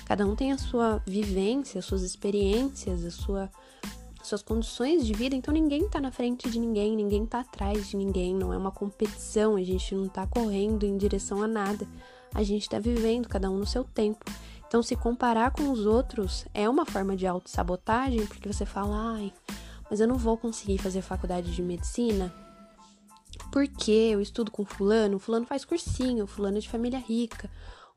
Cada 0.06 0.26
um 0.26 0.36
tem 0.36 0.52
a 0.52 0.58
sua 0.58 1.02
vivência, 1.06 1.80
as 1.80 1.86
suas 1.86 2.02
experiências, 2.02 3.06
a 3.06 3.12
sua 3.12 3.50
suas 4.24 4.42
condições 4.42 5.06
de 5.06 5.12
vida, 5.12 5.36
então 5.36 5.54
ninguém 5.54 5.88
tá 5.90 6.00
na 6.00 6.10
frente 6.10 6.50
de 6.50 6.58
ninguém, 6.58 6.96
ninguém 6.96 7.26
tá 7.26 7.42
atrás 7.42 7.90
de 7.90 7.98
ninguém, 7.98 8.34
não 8.34 8.54
é 8.54 8.58
uma 8.58 8.72
competição, 8.72 9.58
a 9.58 9.64
gente 9.64 9.94
não 9.94 10.08
tá 10.08 10.26
correndo 10.26 10.86
em 10.86 10.98
direção 10.98 11.44
a 11.44 11.48
nada. 11.48 11.86
A 12.34 12.42
gente 12.42 12.70
tá 12.70 12.80
vivendo 12.80 13.28
cada 13.28 13.52
um 13.52 13.58
no 13.58 13.66
seu 13.66 13.84
tempo. 13.84 14.24
Então 14.66 14.82
se 14.82 14.96
comparar 14.96 15.52
com 15.52 15.70
os 15.70 15.86
outros 15.86 16.46
é 16.54 16.68
uma 16.68 16.86
forma 16.86 17.16
de 17.16 17.28
autossabotagem, 17.28 18.26
porque 18.26 18.52
você 18.52 18.66
fala, 18.66 19.14
ai, 19.18 19.34
mas 19.94 20.00
eu 20.00 20.08
não 20.08 20.18
vou 20.18 20.36
conseguir 20.36 20.80
fazer 20.80 21.04
faculdade 21.04 21.54
de 21.54 21.62
medicina 21.62 22.34
porque 23.52 23.92
eu 23.92 24.20
estudo 24.20 24.50
com 24.50 24.66
fulano, 24.66 25.20
fulano 25.20 25.46
faz 25.46 25.64
cursinho, 25.64 26.26
fulano 26.26 26.58
é 26.58 26.60
de 26.60 26.68
família 26.68 26.98
rica, 26.98 27.48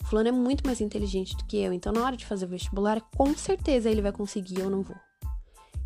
fulano 0.05 0.29
é 0.29 0.33
muito 0.33 0.63
mais 0.67 0.83
inteligente 0.83 1.35
do 1.35 1.47
que 1.47 1.57
eu, 1.57 1.73
então 1.73 1.95
na 1.95 2.05
hora 2.05 2.15
de 2.15 2.27
fazer 2.27 2.45
o 2.45 2.49
vestibular, 2.51 3.01
com 3.17 3.35
certeza 3.35 3.89
ele 3.89 4.03
vai 4.03 4.13
conseguir, 4.13 4.61
eu 4.61 4.69
não 4.69 4.83
vou. 4.83 4.95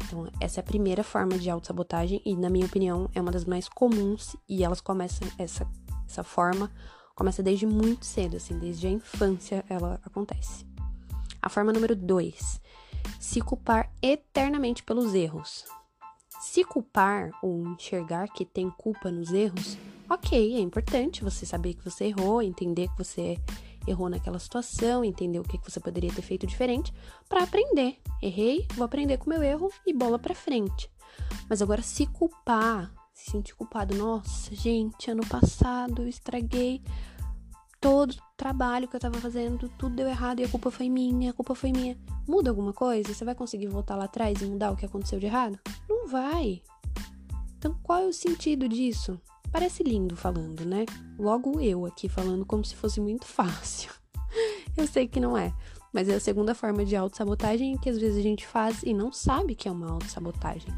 Então, 0.05 0.29
essa 0.41 0.59
é 0.59 0.63
a 0.63 0.65
primeira 0.65 1.05
forma 1.05 1.39
de 1.39 1.49
autossabotagem 1.49 2.21
e, 2.27 2.35
na 2.35 2.51
minha 2.51 2.67
opinião, 2.67 3.09
é 3.15 3.21
uma 3.21 3.31
das 3.31 3.45
mais 3.45 3.69
comuns 3.69 4.35
e 4.49 4.65
elas 4.65 4.81
começam, 4.81 5.29
essa, 5.39 5.65
essa 6.09 6.25
forma 6.25 6.73
começa 7.15 7.41
desde 7.41 7.67
muito 7.67 8.05
cedo, 8.05 8.37
assim, 8.37 8.59
desde 8.59 8.89
a 8.89 8.91
infância 8.91 9.65
ela 9.69 10.01
acontece. 10.05 10.67
A 11.41 11.49
forma 11.49 11.73
número 11.73 11.95
2, 11.95 12.61
se 13.21 13.41
culpar 13.41 13.93
eternamente 14.03 14.83
pelos 14.83 15.15
erros. 15.15 15.65
Se 16.41 16.65
culpar 16.65 17.31
ou 17.43 17.69
enxergar 17.69 18.27
que 18.29 18.47
tem 18.47 18.71
culpa 18.71 19.11
nos 19.11 19.31
erros, 19.31 19.77
ok, 20.09 20.57
é 20.57 20.59
importante 20.59 21.23
você 21.23 21.45
saber 21.45 21.75
que 21.75 21.85
você 21.85 22.07
errou, 22.07 22.41
entender 22.41 22.89
que 22.89 22.97
você 22.97 23.39
errou 23.87 24.09
naquela 24.09 24.39
situação, 24.39 25.05
entender 25.05 25.39
o 25.39 25.45
que 25.45 25.61
você 25.63 25.79
poderia 25.79 26.11
ter 26.11 26.23
feito 26.23 26.47
diferente 26.47 26.95
para 27.29 27.43
aprender. 27.43 27.99
Errei, 28.23 28.67
vou 28.75 28.87
aprender 28.87 29.19
com 29.19 29.29
meu 29.29 29.43
erro 29.43 29.71
e 29.87 29.93
bola 29.93 30.19
para 30.19 30.35
frente. 30.35 30.91
Mas 31.47 31.61
agora 31.61 31.83
se 31.83 32.07
culpar, 32.07 32.91
se 33.13 33.31
sentir 33.31 33.55
culpado, 33.55 33.95
nossa, 33.95 34.55
gente, 34.55 35.11
ano 35.11 35.27
passado 35.27 36.03
eu 36.03 36.09
estraguei 36.09 36.83
todo 37.81 38.13
o 38.13 38.17
trabalho 38.37 38.87
que 38.87 38.95
eu 38.95 39.01
tava 39.01 39.19
fazendo, 39.19 39.69
tudo 39.79 39.97
deu 39.97 40.07
errado 40.07 40.41
e 40.41 40.45
a 40.45 40.49
culpa 40.49 40.71
foi 40.71 40.91
minha, 40.91 41.31
a 41.31 41.33
culpa 41.33 41.55
foi 41.55 41.73
minha. 41.73 41.97
Muda 42.29 42.51
alguma 42.51 42.73
coisa? 42.73 43.15
Você 43.15 43.25
vai 43.25 43.35
conseguir 43.35 43.69
voltar 43.69 43.97
lá 43.97 44.05
atrás 44.05 44.41
e 44.43 44.45
mudar 44.45 44.71
o 44.71 44.77
que 44.77 44.85
aconteceu 44.85 45.19
de 45.19 45.27
errado? 45.27 45.59
Não 45.89 46.07
vai. 46.07 46.63
Então, 47.59 47.75
qual 47.83 48.01
é 48.01 48.07
o 48.07 48.13
sentido 48.13 48.69
disso? 48.69 49.19
Parece 49.51 49.83
lindo 49.83 50.15
falando, 50.15 50.65
né? 50.65 50.85
Logo 51.19 51.59
eu 51.61 51.87
aqui 51.87 52.09
falando 52.09 52.45
como 52.45 52.65
se 52.65 52.77
fosse 52.77 53.01
muito 53.01 53.25
fácil. 53.29 53.91
eu 54.77 54.87
sei 54.87 55.09
que 55.09 55.19
não 55.19 55.37
é, 55.37 55.53
mas 55.93 56.09
é 56.09 56.15
a 56.15 56.21
segunda 56.21 56.55
forma 56.55 56.85
de 56.85 56.95
autossabotagem 56.95 57.77
que 57.79 57.89
às 57.89 57.99
vezes 57.99 58.19
a 58.19 58.23
gente 58.23 58.47
faz 58.47 58.83
e 58.83 58.93
não 58.93 59.11
sabe 59.11 59.55
que 59.55 59.69
é 59.69 59.73
uma 59.73 59.91
autossabotagem. 59.91 60.73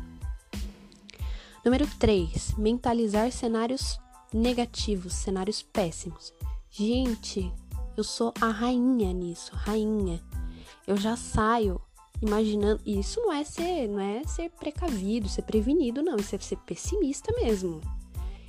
Número 1.64 1.86
3. 1.98 2.54
Mentalizar 2.56 3.30
cenários 3.30 4.00
negativos, 4.32 5.12
cenários 5.12 5.62
péssimos. 5.62 6.32
Gente, 6.74 7.52
eu 7.98 8.02
sou 8.02 8.32
a 8.40 8.48
rainha 8.48 9.12
nisso, 9.12 9.54
rainha. 9.54 10.18
Eu 10.86 10.96
já 10.96 11.14
saio 11.18 11.78
imaginando, 12.22 12.80
e 12.86 12.98
isso 12.98 13.20
não 13.20 13.30
é 13.30 13.44
ser, 13.44 13.86
não 13.88 14.00
é 14.00 14.24
ser 14.24 14.48
precavido, 14.52 15.28
ser 15.28 15.42
prevenido, 15.42 16.02
não, 16.02 16.16
isso 16.16 16.34
é 16.34 16.38
ser 16.38 16.56
pessimista 16.60 17.30
mesmo. 17.38 17.78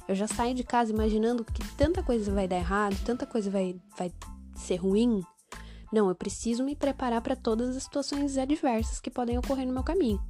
Eu 0.08 0.16
já 0.16 0.26
saio 0.26 0.56
de 0.56 0.64
casa 0.64 0.94
imaginando 0.94 1.44
que 1.44 1.68
tanta 1.76 2.02
coisa 2.02 2.32
vai 2.32 2.48
dar 2.48 2.56
errado, 2.56 2.96
tanta 3.04 3.26
coisa 3.26 3.52
vai, 3.52 3.76
vai 3.98 4.10
ser 4.56 4.78
ruim. 4.78 5.22
Não, 5.92 6.08
eu 6.08 6.16
preciso 6.16 6.64
me 6.64 6.78
preparar 6.78 7.20
para 7.20 7.36
todas 7.36 7.76
as 7.76 7.84
situações 7.84 8.38
adversas 8.38 9.02
que 9.02 9.12
podem 9.12 9.38
ocorrer 9.38 9.68
no 9.68 9.74
meu 9.74 9.84
caminho. 9.84 10.24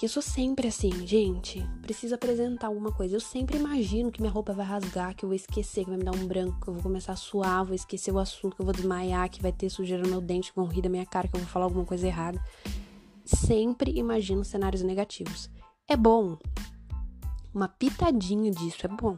Que 0.00 0.06
eu 0.06 0.08
sou 0.08 0.22
sempre 0.22 0.66
assim, 0.66 1.06
gente. 1.06 1.62
Preciso 1.82 2.14
apresentar 2.14 2.68
alguma 2.68 2.90
coisa. 2.90 3.16
Eu 3.16 3.20
sempre 3.20 3.58
imagino 3.58 4.10
que 4.10 4.22
minha 4.22 4.32
roupa 4.32 4.54
vai 4.54 4.64
rasgar, 4.64 5.14
que 5.14 5.26
eu 5.26 5.28
vou 5.28 5.36
esquecer, 5.36 5.84
que 5.84 5.90
vai 5.90 5.98
me 5.98 6.04
dar 6.04 6.14
um 6.14 6.26
branco, 6.26 6.58
que 6.58 6.68
eu 6.68 6.72
vou 6.72 6.82
começar 6.82 7.12
a 7.12 7.16
suar, 7.16 7.66
vou 7.66 7.74
esquecer 7.74 8.10
o 8.10 8.18
assunto, 8.18 8.56
que 8.56 8.62
eu 8.62 8.64
vou 8.64 8.72
desmaiar, 8.72 9.28
que 9.28 9.42
vai 9.42 9.52
ter 9.52 9.68
sujeira 9.68 10.02
no 10.02 10.08
meu 10.08 10.22
dente, 10.22 10.52
que 10.52 10.56
vão 10.56 10.64
rir 10.64 10.80
da 10.80 10.88
minha 10.88 11.04
cara, 11.04 11.28
que 11.28 11.36
eu 11.36 11.40
vou 11.40 11.48
falar 11.50 11.66
alguma 11.66 11.84
coisa 11.84 12.06
errada. 12.06 12.42
Sempre 13.26 13.92
imagino 13.94 14.42
cenários 14.42 14.80
negativos. 14.80 15.50
É 15.86 15.98
bom. 15.98 16.38
Uma 17.52 17.68
pitadinha 17.68 18.50
disso 18.50 18.86
é 18.86 18.88
bom. 18.88 19.14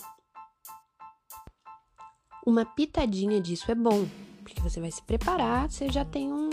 Uma 2.44 2.64
pitadinha 2.64 3.40
disso 3.40 3.70
é 3.70 3.74
bom, 3.76 4.04
porque 4.42 4.60
você 4.60 4.80
vai 4.80 4.90
se 4.90 5.02
preparar, 5.04 5.70
você 5.70 5.88
já 5.88 6.04
tem 6.04 6.32
um, 6.32 6.50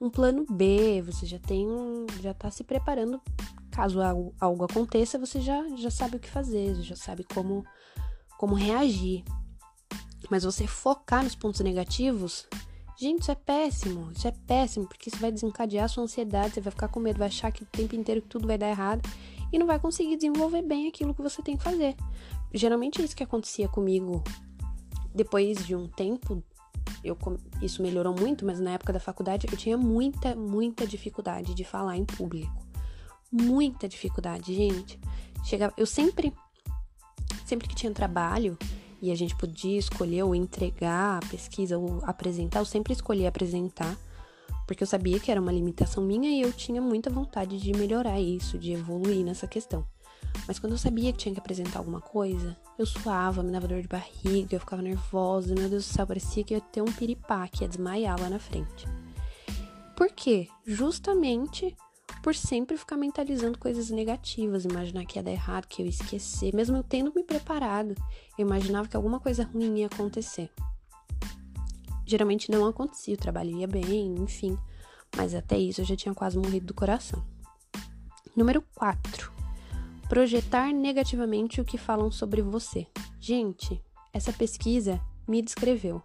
um 0.00 0.10
plano 0.10 0.44
B, 0.50 1.00
você 1.00 1.26
já 1.26 1.38
tem 1.38 1.64
um, 1.68 2.06
já 2.20 2.34
tá 2.34 2.50
se 2.50 2.64
preparando 2.64 3.22
caso 3.78 4.02
algo, 4.02 4.34
algo 4.40 4.64
aconteça, 4.64 5.20
você 5.20 5.40
já, 5.40 5.64
já 5.76 5.88
sabe 5.88 6.16
o 6.16 6.18
que 6.18 6.28
fazer, 6.28 6.74
já 6.82 6.96
sabe 6.96 7.22
como, 7.22 7.64
como 8.36 8.56
reagir. 8.56 9.22
Mas 10.28 10.42
você 10.42 10.66
focar 10.66 11.22
nos 11.22 11.36
pontos 11.36 11.60
negativos, 11.60 12.48
gente, 12.98 13.22
isso 13.22 13.30
é 13.30 13.36
péssimo. 13.36 14.10
Isso 14.10 14.26
é 14.26 14.32
péssimo, 14.32 14.88
porque 14.88 15.08
isso 15.08 15.18
vai 15.18 15.30
desencadear 15.30 15.88
sua 15.88 16.02
ansiedade, 16.02 16.54
você 16.54 16.60
vai 16.60 16.72
ficar 16.72 16.88
com 16.88 16.98
medo, 16.98 17.20
vai 17.20 17.28
achar 17.28 17.52
que 17.52 17.62
o 17.62 17.66
tempo 17.66 17.94
inteiro 17.94 18.20
tudo 18.20 18.48
vai 18.48 18.58
dar 18.58 18.68
errado 18.68 19.08
e 19.52 19.58
não 19.60 19.66
vai 19.66 19.78
conseguir 19.78 20.16
desenvolver 20.16 20.62
bem 20.62 20.88
aquilo 20.88 21.14
que 21.14 21.22
você 21.22 21.40
tem 21.40 21.56
que 21.56 21.62
fazer. 21.62 21.94
Geralmente 22.52 23.00
é 23.00 23.04
isso 23.04 23.14
que 23.14 23.22
acontecia 23.22 23.68
comigo 23.68 24.24
depois 25.14 25.64
de 25.64 25.76
um 25.76 25.86
tempo. 25.86 26.42
Eu, 27.04 27.16
isso 27.62 27.80
melhorou 27.80 28.12
muito, 28.12 28.44
mas 28.44 28.58
na 28.58 28.72
época 28.72 28.92
da 28.92 28.98
faculdade 28.98 29.46
eu 29.48 29.56
tinha 29.56 29.78
muita, 29.78 30.34
muita 30.34 30.84
dificuldade 30.84 31.54
de 31.54 31.62
falar 31.62 31.96
em 31.96 32.04
público 32.04 32.67
muita 33.30 33.88
dificuldade, 33.88 34.54
gente. 34.54 34.98
Chegava, 35.44 35.72
eu 35.76 35.86
sempre, 35.86 36.32
sempre 37.44 37.68
que 37.68 37.74
tinha 37.74 37.92
trabalho 37.92 38.58
e 39.00 39.10
a 39.10 39.14
gente 39.14 39.36
podia 39.36 39.78
escolher 39.78 40.22
ou 40.24 40.34
entregar 40.34 41.18
a 41.18 41.26
pesquisa 41.26 41.78
ou 41.78 42.02
apresentar, 42.04 42.58
eu 42.58 42.64
sempre 42.64 42.92
escolhia 42.92 43.28
apresentar, 43.28 43.96
porque 44.66 44.82
eu 44.82 44.86
sabia 44.86 45.20
que 45.20 45.30
era 45.30 45.40
uma 45.40 45.52
limitação 45.52 46.02
minha 46.02 46.30
e 46.30 46.42
eu 46.42 46.52
tinha 46.52 46.82
muita 46.82 47.08
vontade 47.08 47.58
de 47.58 47.72
melhorar 47.72 48.20
isso, 48.20 48.58
de 48.58 48.72
evoluir 48.72 49.24
nessa 49.24 49.46
questão. 49.46 49.86
Mas 50.46 50.58
quando 50.58 50.72
eu 50.72 50.78
sabia 50.78 51.12
que 51.12 51.18
tinha 51.18 51.32
que 51.32 51.40
apresentar 51.40 51.78
alguma 51.78 52.00
coisa, 52.00 52.56
eu 52.78 52.86
suava, 52.86 53.42
me 53.42 53.50
dava 53.50 53.68
dor 53.68 53.80
de 53.80 53.88
barriga, 53.88 54.56
eu 54.56 54.60
ficava 54.60 54.82
nervosa, 54.82 55.54
meu 55.54 55.68
Deus 55.68 55.86
do 55.86 55.92
céu, 55.92 56.06
parecia 56.06 56.44
que 56.44 56.54
ia 56.54 56.60
ter 56.60 56.82
um 56.82 56.92
piripá, 56.92 57.46
que 57.48 57.64
ia 57.64 57.68
desmaiar 57.68 58.20
lá 58.20 58.28
na 58.28 58.38
frente. 58.38 58.86
Por 59.96 60.10
quê? 60.12 60.48
Justamente 60.66 61.76
por 62.22 62.34
sempre 62.34 62.76
ficar 62.76 62.96
mentalizando 62.96 63.58
coisas 63.58 63.90
negativas, 63.90 64.64
imaginar 64.64 65.04
que 65.04 65.18
ia 65.18 65.22
dar 65.22 65.30
errado, 65.30 65.66
que 65.66 65.82
eu 65.82 65.86
ia 65.86 65.90
esquecer, 65.90 66.54
mesmo 66.54 66.76
eu 66.76 66.82
tendo 66.82 67.12
me 67.14 67.22
preparado, 67.22 67.94
eu 68.36 68.46
imaginava 68.46 68.88
que 68.88 68.96
alguma 68.96 69.20
coisa 69.20 69.44
ruim 69.44 69.78
ia 69.78 69.86
acontecer. 69.86 70.50
Geralmente 72.06 72.50
não 72.50 72.66
acontecia, 72.66 73.14
o 73.14 73.18
trabalho 73.18 73.50
ia 73.50 73.68
bem, 73.68 74.14
enfim, 74.18 74.58
mas 75.16 75.34
até 75.34 75.58
isso 75.58 75.80
eu 75.80 75.84
já 75.84 75.96
tinha 75.96 76.14
quase 76.14 76.38
morrido 76.38 76.66
do 76.66 76.74
coração. 76.74 77.24
Número 78.34 78.62
4. 78.74 79.32
Projetar 80.08 80.72
negativamente 80.72 81.60
o 81.60 81.64
que 81.64 81.76
falam 81.76 82.10
sobre 82.10 82.40
você. 82.40 82.86
Gente, 83.20 83.82
essa 84.12 84.32
pesquisa 84.32 85.00
me 85.26 85.42
descreveu. 85.42 86.02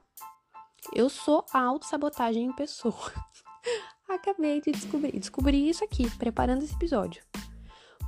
Eu 0.91 1.10
sou 1.10 1.46
a 1.53 1.62
autossabotagem 1.62 2.46
em 2.46 2.53
pessoa. 2.53 3.13
Acabei 4.13 4.62
de 4.62 4.72
descobrir. 4.72 5.20
Descobri 5.20 5.67
isso 5.67 5.84
aqui, 5.84 6.10
preparando 6.17 6.63
esse 6.63 6.75
episódio. 6.75 7.24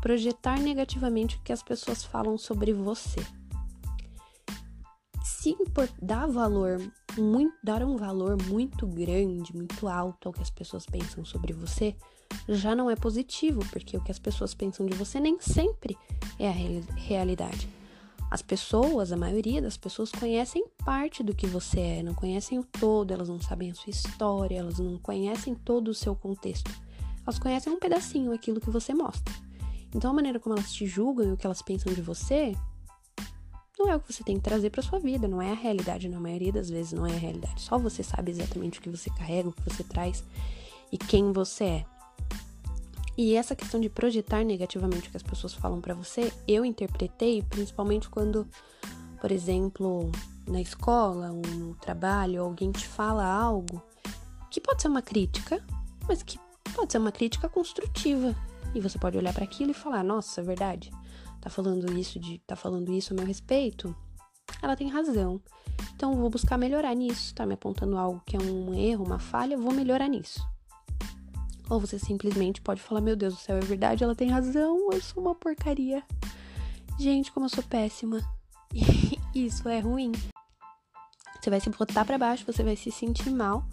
Projetar 0.02 0.60
negativamente 0.60 1.36
o 1.36 1.42
que 1.42 1.52
as 1.52 1.64
pessoas 1.64 2.04
falam 2.04 2.38
sobre 2.38 2.72
você. 2.74 3.26
Se 5.24 5.56
dar 6.00 6.28
valor, 6.28 6.80
muito, 7.18 7.56
dar 7.64 7.84
um 7.84 7.98
valor 7.98 8.38
muito 8.44 8.86
grande, 8.86 9.56
muito 9.56 9.88
alto 9.88 10.28
ao 10.28 10.34
que 10.34 10.44
as 10.44 10.50
pessoas 10.52 10.86
pensam 10.86 11.26
sobre 11.26 11.54
você, 11.54 11.96
já 12.48 12.76
não 12.76 12.90
é 12.90 12.96
positivo, 12.96 13.66
porque 13.72 13.98
o 13.98 14.04
que 14.04 14.12
as 14.12 14.20
pessoas 14.20 14.54
pensam 14.54 14.86
de 14.86 14.96
você 14.96 15.20
nem 15.20 15.40
sempre 15.40 15.98
é 16.38 16.48
a 16.48 16.54
realidade. 16.96 17.68
As 18.30 18.42
pessoas, 18.42 19.12
a 19.12 19.18
maioria 19.18 19.62
das 19.62 19.78
pessoas, 19.78 20.12
conhecem 20.12 20.66
parte 20.84 21.24
do 21.24 21.34
que 21.34 21.48
você 21.48 21.80
é, 21.80 22.04
não 22.04 22.14
conhecem 22.14 22.60
o 22.60 22.64
todo, 22.64 23.12
elas 23.12 23.30
não 23.30 23.40
sabem 23.40 23.72
a 23.72 23.76
sua 23.76 23.92
história, 23.92 24.58
elas 24.58 24.80
não 24.80 24.98
conhecem 24.98 25.54
todo 25.54 25.90
o 25.90 25.94
seu 25.94 26.16
contexto. 26.16 26.72
Elas 27.26 27.40
conhecem 27.40 27.72
um 27.72 27.80
pedacinho, 27.80 28.34
aquilo 28.34 28.60
que 28.60 28.70
você 28.70 28.94
mostra. 28.94 29.34
Então, 29.94 30.12
a 30.12 30.14
maneira 30.14 30.40
como 30.40 30.56
elas 30.56 30.74
te 30.74 30.86
julgam 30.86 31.28
e 31.28 31.32
o 31.32 31.38
que 31.38 31.46
elas 31.46 31.62
pensam 31.62 31.94
de 31.94 32.02
você 32.02 32.56
não 33.78 33.90
é 33.90 33.96
o 33.96 34.00
que 34.00 34.12
você 34.12 34.24
tem 34.24 34.38
que 34.38 34.44
trazer 34.44 34.70
para 34.70 34.82
sua 34.82 35.00
vida, 35.00 35.28
não 35.28 35.42
é 35.42 35.52
a 35.52 35.56
realidade, 35.56 36.08
na 36.08 36.20
maioria 36.20 36.52
das 36.52 36.70
vezes 36.70 36.94
não 36.94 37.06
é 37.06 37.14
a 37.14 37.18
realidade. 37.18 37.62
Só 37.62 37.78
você 37.78 38.02
sabe 38.04 38.32
exatamente 38.32 38.80
o 38.80 38.82
que 38.82 38.90
você 38.90 39.10
carrega, 39.10 39.50
o 39.50 39.54
que 39.54 39.62
você 39.64 39.84
traz 39.84 40.24
e 40.92 40.98
quem 40.98 41.32
você 41.32 41.64
é. 41.64 41.86
E 43.18 43.36
essa 43.36 43.56
questão 43.56 43.80
de 43.80 43.90
projetar 43.90 44.44
negativamente 44.44 45.08
o 45.08 45.12
que 45.12 45.18
as 45.18 45.24
pessoas 45.24 45.54
falam 45.54 45.80
para 45.80 45.94
você, 45.94 46.34
eu 46.48 46.66
interpretei 46.66 47.42
principalmente 47.44 48.10
quando, 48.10 48.48
por 49.22 49.32
exemplo, 49.32 50.12
na 50.48 50.62
escola 50.62 51.32
ou 51.32 51.42
no 51.56 51.76
trabalho, 51.76 52.42
alguém 52.42 52.72
te 52.72 52.88
fala 52.88 53.26
algo 53.26 53.82
que 54.52 54.60
pode 54.60 54.82
ser 54.82 54.90
uma 54.90 55.02
crítica, 55.02 55.64
mas 56.08 56.24
que 56.24 56.38
pode 56.74 56.92
ser 56.92 56.98
uma 56.98 57.12
crítica 57.12 57.48
construtiva. 57.48 58.36
E 58.74 58.82
você 58.82 59.00
pode 59.00 59.18
olhar 59.18 59.34
para 59.34 59.46
aquilo 59.46 59.72
e 59.72 59.74
falar: 59.74 60.04
"Nossa, 60.04 60.42
é 60.42 60.44
verdade. 60.44 60.92
Tá 61.42 61.50
falando 61.50 61.98
isso 61.98 62.20
de 62.20 62.40
tá 62.40 62.56
falando 62.56 62.92
isso 62.92 63.14
a 63.14 63.16
meu 63.16 63.26
respeito? 63.26 63.96
Ela 64.62 64.76
tem 64.76 64.90
razão. 64.90 65.42
Então 65.96 66.14
vou 66.14 66.30
buscar 66.30 66.58
melhorar 66.58 66.94
nisso, 66.94 67.34
tá 67.34 67.46
me 67.46 67.54
apontando 67.54 67.98
algo 67.98 68.22
que 68.26 68.36
é 68.36 68.40
um 68.40 68.74
erro, 68.74 69.06
uma 69.06 69.20
falha, 69.20 69.58
vou 69.58 69.74
melhorar 69.74 70.08
nisso. 70.08 70.40
Ou 71.70 71.80
você 71.80 71.98
simplesmente 71.98 72.62
pode 72.62 72.82
falar: 72.82 73.02
Meu 73.02 73.16
Deus 73.16 73.34
do 73.34 73.40
céu, 73.40 73.58
é 73.58 73.62
verdade, 73.62 74.04
ela 74.04 74.16
tem 74.16 74.30
razão, 74.30 74.90
eu 74.92 75.02
sou 75.02 75.24
uma 75.24 75.36
porcaria. 75.36 76.04
Gente, 77.00 77.32
como 77.32 77.46
eu 77.46 77.50
sou 77.50 77.64
péssima. 77.64 78.22
Isso 79.34 79.68
é 79.68 79.80
ruim. 79.80 80.12
Você 81.40 81.50
vai 81.50 81.60
se 81.60 81.70
botar 81.70 82.06
para 82.06 82.18
baixo, 82.18 82.46
você 82.46 82.64
vai 82.64 82.76
se 82.76 82.90
sentir 82.92 83.30
mal 83.30 83.68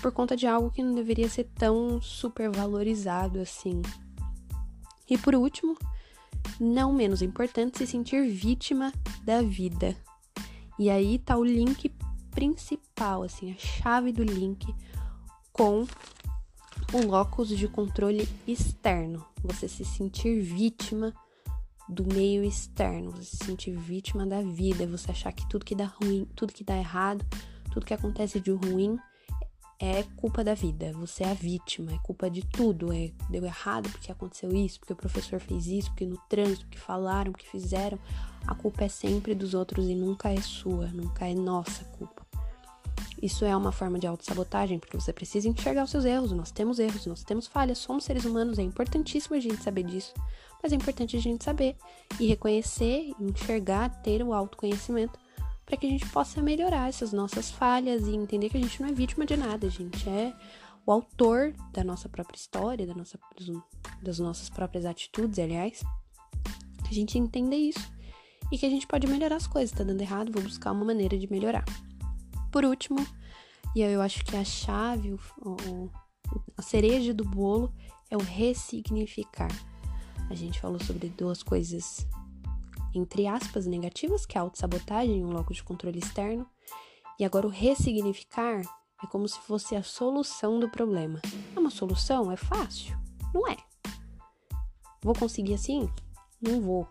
por 0.00 0.12
conta 0.12 0.36
de 0.36 0.46
algo 0.46 0.70
que 0.70 0.82
não 0.82 0.94
deveria 0.94 1.28
ser 1.28 1.44
tão 1.54 2.00
super 2.00 2.50
valorizado 2.50 3.40
assim. 3.40 3.82
E 5.10 5.18
por 5.18 5.34
último, 5.34 5.76
não 6.60 6.92
menos 6.92 7.22
importante, 7.22 7.78
se 7.78 7.86
sentir 7.86 8.28
vítima 8.28 8.92
da 9.22 9.42
vida. 9.42 9.96
E 10.78 10.88
aí 10.88 11.18
tá 11.18 11.36
o 11.36 11.44
link 11.44 11.92
principal, 12.30 13.22
assim, 13.22 13.52
a 13.52 13.58
chave 13.58 14.12
do 14.12 14.22
link 14.22 14.72
com 15.52 15.86
o 16.92 17.06
locus 17.06 17.48
de 17.48 17.68
controle 17.68 18.28
externo, 18.46 19.24
você 19.42 19.68
se 19.68 19.84
sentir 19.84 20.40
vítima 20.40 21.12
do 21.88 22.04
meio 22.12 22.44
externo, 22.44 23.10
você 23.10 23.36
se 23.36 23.44
sentir 23.44 23.76
vítima 23.76 24.26
da 24.26 24.40
vida, 24.42 24.86
você 24.86 25.10
achar 25.10 25.32
que 25.32 25.46
tudo 25.48 25.64
que 25.64 25.74
dá 25.74 25.84
ruim, 25.84 26.26
tudo 26.34 26.52
que 26.52 26.64
dá 26.64 26.76
errado, 26.76 27.24
tudo 27.72 27.86
que 27.86 27.94
acontece 27.94 28.40
de 28.40 28.50
ruim 28.50 28.98
é 29.80 30.02
culpa 30.16 30.42
da 30.42 30.54
vida, 30.54 30.92
você 30.94 31.22
é 31.22 31.30
a 31.30 31.34
vítima, 31.34 31.92
é 31.92 31.98
culpa 31.98 32.28
de 32.28 32.44
tudo, 32.44 32.92
é 32.92 33.12
deu 33.30 33.44
errado 33.44 33.88
porque 33.90 34.10
aconteceu 34.10 34.50
isso, 34.52 34.80
porque 34.80 34.92
o 34.92 34.96
professor 34.96 35.38
fez 35.38 35.66
isso, 35.66 35.90
porque 35.90 36.04
no 36.04 36.18
trânsito, 36.28 36.66
que 36.66 36.78
falaram, 36.78 37.32
que 37.32 37.46
fizeram, 37.46 37.98
a 38.46 38.54
culpa 38.54 38.84
é 38.84 38.88
sempre 38.88 39.34
dos 39.34 39.54
outros 39.54 39.88
e 39.88 39.94
nunca 39.94 40.32
é 40.32 40.40
sua, 40.40 40.88
nunca 40.88 41.28
é 41.28 41.34
nossa 41.34 41.84
culpa. 41.84 42.27
Isso 43.20 43.44
é 43.44 43.56
uma 43.56 43.72
forma 43.72 43.98
de 43.98 44.06
autossabotagem, 44.06 44.78
porque 44.78 44.96
você 44.96 45.12
precisa 45.12 45.48
enxergar 45.48 45.84
os 45.84 45.90
seus 45.90 46.04
erros. 46.04 46.30
Nós 46.30 46.52
temos 46.52 46.78
erros, 46.78 47.06
nós 47.06 47.24
temos 47.24 47.46
falhas, 47.46 47.78
somos 47.78 48.04
seres 48.04 48.24
humanos, 48.24 48.58
é 48.58 48.62
importantíssimo 48.62 49.34
a 49.34 49.40
gente 49.40 49.62
saber 49.62 49.82
disso. 49.82 50.14
Mas 50.62 50.72
é 50.72 50.76
importante 50.76 51.16
a 51.16 51.20
gente 51.20 51.42
saber 51.42 51.76
e 52.20 52.26
reconhecer, 52.26 53.12
enxergar, 53.20 53.88
ter 54.02 54.22
o 54.22 54.32
autoconhecimento 54.32 55.18
para 55.66 55.76
que 55.76 55.86
a 55.86 55.90
gente 55.90 56.08
possa 56.08 56.40
melhorar 56.40 56.88
essas 56.88 57.12
nossas 57.12 57.50
falhas 57.50 58.06
e 58.06 58.14
entender 58.14 58.48
que 58.48 58.56
a 58.56 58.60
gente 58.60 58.80
não 58.80 58.88
é 58.88 58.92
vítima 58.92 59.26
de 59.26 59.36
nada, 59.36 59.66
a 59.66 59.70
gente 59.70 60.08
é 60.08 60.32
o 60.86 60.92
autor 60.92 61.52
da 61.72 61.84
nossa 61.84 62.08
própria 62.08 62.38
história, 62.38 62.86
da 62.86 62.94
nossa, 62.94 63.18
das 64.02 64.18
nossas 64.18 64.48
próprias 64.48 64.86
atitudes, 64.86 65.38
aliás. 65.38 65.82
A 66.88 66.92
gente 66.94 67.18
entender 67.18 67.56
isso 67.56 67.92
e 68.50 68.56
que 68.56 68.64
a 68.64 68.70
gente 68.70 68.86
pode 68.86 69.06
melhorar 69.06 69.36
as 69.36 69.46
coisas. 69.46 69.76
Tá 69.76 69.84
dando 69.84 70.00
errado, 70.00 70.32
vou 70.32 70.42
buscar 70.42 70.72
uma 70.72 70.84
maneira 70.84 71.18
de 71.18 71.30
melhorar. 71.30 71.64
Por 72.50 72.64
último, 72.64 73.06
e 73.74 73.80
eu 73.80 74.00
acho 74.00 74.24
que 74.24 74.36
a 74.36 74.44
chave, 74.44 75.12
o, 75.12 75.18
o, 75.46 75.90
a 76.56 76.62
cereja 76.62 77.12
do 77.12 77.24
bolo 77.24 77.72
é 78.10 78.16
o 78.16 78.20
ressignificar. 78.20 79.50
A 80.30 80.34
gente 80.34 80.60
falou 80.60 80.82
sobre 80.82 81.08
duas 81.08 81.42
coisas, 81.42 82.06
entre 82.94 83.26
aspas, 83.26 83.66
negativas, 83.66 84.26
que 84.26 84.36
é 84.36 84.40
a 84.40 84.44
autossabotagem, 84.44 85.24
um 85.24 85.30
loco 85.30 85.52
de 85.52 85.62
controle 85.62 85.98
externo. 85.98 86.46
E 87.18 87.24
agora 87.24 87.46
o 87.46 87.50
ressignificar 87.50 88.62
é 89.02 89.06
como 89.06 89.28
se 89.28 89.38
fosse 89.40 89.76
a 89.76 89.82
solução 89.82 90.58
do 90.58 90.68
problema. 90.68 91.20
É 91.54 91.60
uma 91.60 91.70
solução? 91.70 92.32
É 92.32 92.36
fácil? 92.36 92.98
Não 93.34 93.46
é. 93.46 93.56
Vou 95.02 95.14
conseguir 95.14 95.54
assim? 95.54 95.88
Não 96.40 96.60
vou 96.60 96.88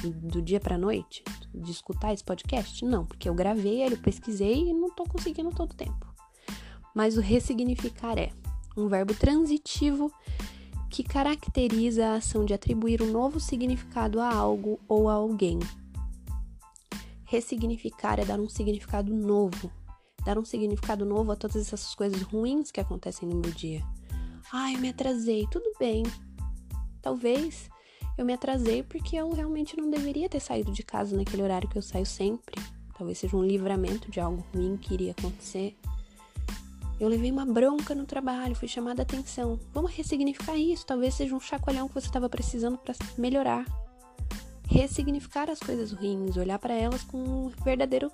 do 0.00 0.40
dia 0.40 0.60
para 0.60 0.78
noite 0.78 1.24
de 1.54 1.70
escutar 1.70 2.12
esse 2.12 2.24
podcast? 2.24 2.84
Não, 2.84 3.04
porque 3.04 3.28
eu 3.28 3.34
gravei 3.34 3.82
ele, 3.82 3.96
pesquisei 3.96 4.68
e 4.68 4.72
não 4.72 4.90
tô 4.90 5.04
conseguindo 5.04 5.50
todo 5.50 5.72
o 5.72 5.76
tempo. 5.76 6.06
Mas 6.94 7.16
o 7.16 7.20
ressignificar 7.20 8.18
é 8.18 8.30
um 8.76 8.88
verbo 8.88 9.14
transitivo 9.14 10.12
que 10.90 11.02
caracteriza 11.02 12.06
a 12.06 12.14
ação 12.14 12.44
de 12.44 12.54
atribuir 12.54 13.02
um 13.02 13.10
novo 13.10 13.38
significado 13.38 14.20
a 14.20 14.32
algo 14.32 14.80
ou 14.88 15.08
a 15.08 15.14
alguém. 15.14 15.58
Ressignificar 17.24 18.18
é 18.18 18.24
dar 18.24 18.40
um 18.40 18.48
significado 18.48 19.14
novo, 19.14 19.70
dar 20.24 20.38
um 20.38 20.44
significado 20.44 21.04
novo 21.04 21.30
a 21.30 21.36
todas 21.36 21.56
essas 21.56 21.94
coisas 21.94 22.22
ruins 22.22 22.70
que 22.70 22.80
acontecem 22.80 23.28
no 23.28 23.36
meu 23.36 23.50
dia. 23.50 23.84
Ai, 24.50 24.76
eu 24.76 24.78
me 24.78 24.88
atrasei, 24.88 25.46
tudo 25.50 25.70
bem. 25.78 26.04
Talvez 27.02 27.68
eu 28.18 28.24
me 28.24 28.32
atrasei 28.32 28.82
porque 28.82 29.16
eu 29.16 29.30
realmente 29.32 29.76
não 29.76 29.88
deveria 29.88 30.28
ter 30.28 30.40
saído 30.40 30.72
de 30.72 30.82
casa 30.82 31.16
naquele 31.16 31.42
horário 31.42 31.68
que 31.68 31.78
eu 31.78 31.82
saio 31.82 32.04
sempre. 32.04 32.60
Talvez 32.96 33.18
seja 33.18 33.36
um 33.36 33.44
livramento 33.44 34.10
de 34.10 34.18
algo 34.18 34.44
ruim 34.52 34.76
que 34.76 34.92
iria 34.92 35.12
acontecer. 35.12 35.78
Eu 36.98 37.06
levei 37.06 37.30
uma 37.30 37.46
bronca 37.46 37.94
no 37.94 38.04
trabalho, 38.04 38.56
fui 38.56 38.66
chamada 38.66 39.02
a 39.02 39.04
atenção. 39.04 39.60
Vamos 39.72 39.92
ressignificar 39.92 40.56
isso. 40.56 40.84
Talvez 40.84 41.14
seja 41.14 41.34
um 41.34 41.38
chacoalhão 41.38 41.86
que 41.86 41.94
você 41.94 42.08
estava 42.08 42.28
precisando 42.28 42.76
para 42.76 42.92
melhorar. 43.16 43.64
Ressignificar 44.66 45.48
as 45.48 45.60
coisas 45.60 45.92
ruins, 45.92 46.36
olhar 46.36 46.58
para 46.58 46.74
elas 46.74 47.04
com 47.04 47.52
verdadeiro, 47.64 48.10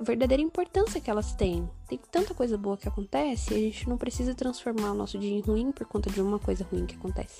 a 0.00 0.02
verdadeira 0.02 0.42
importância 0.42 0.98
que 0.98 1.10
elas 1.10 1.34
têm. 1.34 1.68
Tem 1.86 2.00
tanta 2.10 2.32
coisa 2.32 2.56
boa 2.56 2.78
que 2.78 2.88
acontece 2.88 3.52
a 3.52 3.58
gente 3.58 3.86
não 3.86 3.98
precisa 3.98 4.34
transformar 4.34 4.92
o 4.92 4.94
nosso 4.94 5.18
dia 5.18 5.30
em 5.30 5.40
ruim 5.40 5.70
por 5.70 5.86
conta 5.86 6.08
de 6.08 6.22
uma 6.22 6.38
coisa 6.38 6.66
ruim 6.72 6.86
que 6.86 6.96
acontece. 6.96 7.36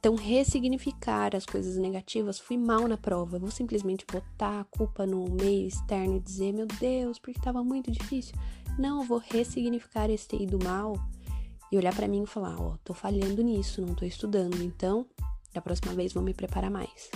Então, 0.00 0.14
ressignificar 0.14 1.36
as 1.36 1.44
coisas 1.44 1.76
negativas, 1.76 2.38
fui 2.38 2.56
mal 2.56 2.88
na 2.88 2.96
prova. 2.96 3.38
Vou 3.38 3.50
simplesmente 3.50 4.06
botar 4.10 4.60
a 4.60 4.64
culpa 4.64 5.04
no 5.04 5.28
meio 5.28 5.68
externo 5.68 6.16
e 6.16 6.20
dizer, 6.20 6.54
meu 6.54 6.66
Deus, 6.66 7.18
porque 7.18 7.38
estava 7.38 7.62
muito 7.62 7.90
difícil. 7.90 8.34
Não, 8.78 9.02
eu 9.02 9.06
vou 9.06 9.18
ressignificar 9.18 10.08
esse 10.08 10.26
ter 10.26 10.40
ido 10.40 10.58
mal 10.64 10.94
e 11.70 11.76
olhar 11.76 11.94
para 11.94 12.08
mim 12.08 12.22
e 12.22 12.26
falar, 12.26 12.58
ó, 12.58 12.72
oh, 12.72 12.78
tô 12.82 12.94
falhando 12.94 13.42
nisso, 13.42 13.82
não 13.82 13.94
tô 13.94 14.06
estudando. 14.06 14.62
Então, 14.62 15.04
da 15.52 15.60
próxima 15.60 15.92
vez 15.92 16.14
vou 16.14 16.22
me 16.22 16.32
preparar 16.32 16.70
mais. 16.70 17.10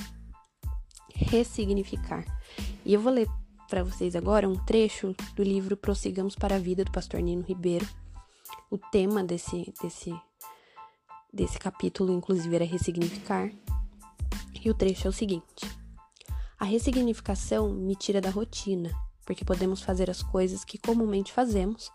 Ressignificar. 1.14 2.22
E 2.84 2.92
eu 2.92 3.00
vou 3.00 3.14
ler 3.14 3.26
para 3.70 3.82
vocês 3.82 4.14
agora 4.14 4.46
um 4.46 4.62
trecho 4.62 5.16
do 5.34 5.42
livro 5.42 5.74
Prossigamos 5.74 6.34
para 6.34 6.56
a 6.56 6.58
Vida 6.58 6.84
do 6.84 6.92
pastor 6.92 7.22
Nino 7.22 7.44
Ribeiro. 7.44 7.88
O 8.70 8.76
tema 8.76 9.24
desse 9.24 9.72
desse 9.82 10.14
desse 11.34 11.58
capítulo, 11.58 12.12
inclusive, 12.12 12.54
era 12.54 12.64
ressignificar. 12.64 13.50
E 14.64 14.70
o 14.70 14.74
trecho 14.74 15.06
é 15.06 15.10
o 15.10 15.12
seguinte: 15.12 15.68
A 16.58 16.64
ressignificação 16.64 17.70
me 17.70 17.96
tira 17.96 18.20
da 18.20 18.30
rotina, 18.30 18.90
porque 19.26 19.44
podemos 19.44 19.82
fazer 19.82 20.08
as 20.08 20.22
coisas 20.22 20.64
que 20.64 20.78
comumente 20.78 21.32
fazemos, 21.32 21.90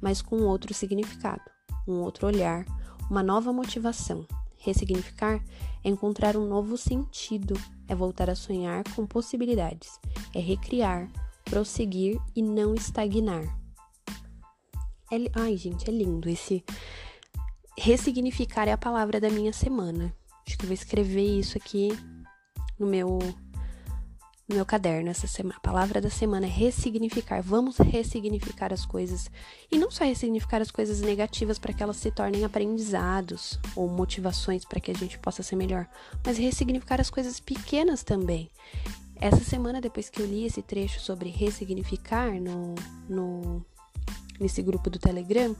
mas 0.00 0.20
com 0.20 0.42
outro 0.42 0.74
significado, 0.74 1.42
um 1.88 2.00
outro 2.00 2.26
olhar, 2.26 2.64
uma 3.10 3.22
nova 3.22 3.52
motivação. 3.52 4.26
Ressignificar 4.58 5.42
é 5.82 5.88
encontrar 5.88 6.36
um 6.36 6.46
novo 6.46 6.76
sentido, 6.76 7.54
é 7.88 7.94
voltar 7.94 8.30
a 8.30 8.36
sonhar 8.36 8.84
com 8.94 9.04
possibilidades, 9.04 9.98
é 10.32 10.38
recriar, 10.38 11.10
prosseguir 11.44 12.20
e 12.36 12.42
não 12.42 12.74
estagnar. 12.74 13.42
É, 15.10 15.16
ai, 15.34 15.56
gente, 15.56 15.90
é 15.90 15.92
lindo 15.92 16.28
esse 16.28 16.64
ressignificar 17.78 18.68
é 18.68 18.72
a 18.72 18.78
palavra 18.78 19.20
da 19.20 19.30
minha 19.30 19.52
semana. 19.52 20.14
Acho 20.46 20.58
que 20.58 20.64
eu 20.64 20.68
vou 20.68 20.74
escrever 20.74 21.38
isso 21.38 21.56
aqui 21.56 21.96
no 22.78 22.86
meu 22.86 23.18
no 24.48 24.56
meu 24.56 24.66
caderno 24.66 25.08
essa 25.08 25.26
semana. 25.26 25.56
A 25.56 25.60
palavra 25.60 26.00
da 26.00 26.10
semana 26.10 26.46
é 26.46 26.48
ressignificar. 26.48 27.40
Vamos 27.42 27.78
ressignificar 27.78 28.72
as 28.72 28.84
coisas 28.84 29.30
e 29.70 29.78
não 29.78 29.90
só 29.90 30.04
ressignificar 30.04 30.60
as 30.60 30.70
coisas 30.70 31.00
negativas 31.00 31.58
para 31.58 31.72
que 31.72 31.82
elas 31.82 31.96
se 31.96 32.10
tornem 32.10 32.44
aprendizados 32.44 33.58
ou 33.74 33.88
motivações 33.88 34.64
para 34.64 34.80
que 34.80 34.90
a 34.90 34.94
gente 34.94 35.18
possa 35.18 35.42
ser 35.42 35.56
melhor, 35.56 35.88
mas 36.24 36.38
ressignificar 36.38 37.00
as 37.00 37.08
coisas 37.08 37.40
pequenas 37.40 38.02
também. 38.02 38.50
Essa 39.16 39.44
semana, 39.44 39.80
depois 39.80 40.10
que 40.10 40.20
eu 40.20 40.26
li 40.26 40.44
esse 40.44 40.62
trecho 40.62 41.00
sobre 41.00 41.30
ressignificar 41.30 42.32
no, 42.40 42.74
no 43.08 43.64
nesse 44.40 44.60
grupo 44.60 44.90
do 44.90 44.98
Telegram, 44.98 45.54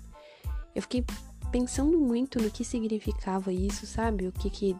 eu 0.74 0.82
fiquei 0.82 1.04
pensando 1.52 1.98
muito 2.00 2.40
no 2.40 2.50
que 2.50 2.64
significava 2.64 3.52
isso, 3.52 3.86
sabe? 3.86 4.26
O 4.26 4.32
que 4.32 4.48
que, 4.48 4.76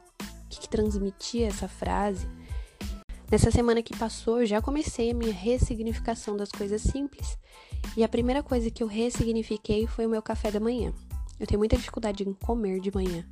que, 0.48 0.60
que 0.60 0.68
transmitia 0.68 1.46
essa 1.46 1.68
frase. 1.68 2.26
Nessa 3.30 3.50
semana 3.50 3.82
que 3.82 3.96
passou, 3.96 4.40
eu 4.40 4.46
já 4.46 4.60
comecei 4.60 5.10
a 5.10 5.14
minha 5.14 5.32
ressignificação 5.32 6.36
das 6.36 6.50
coisas 6.50 6.80
simples. 6.80 7.38
E 7.96 8.02
a 8.02 8.08
primeira 8.08 8.42
coisa 8.42 8.70
que 8.70 8.82
eu 8.82 8.86
ressignifiquei 8.86 9.86
foi 9.86 10.06
o 10.06 10.08
meu 10.08 10.22
café 10.22 10.50
da 10.50 10.58
manhã. 10.58 10.92
Eu 11.38 11.46
tenho 11.46 11.58
muita 11.58 11.76
dificuldade 11.76 12.26
em 12.26 12.32
comer 12.32 12.80
de 12.80 12.94
manhã, 12.94 13.26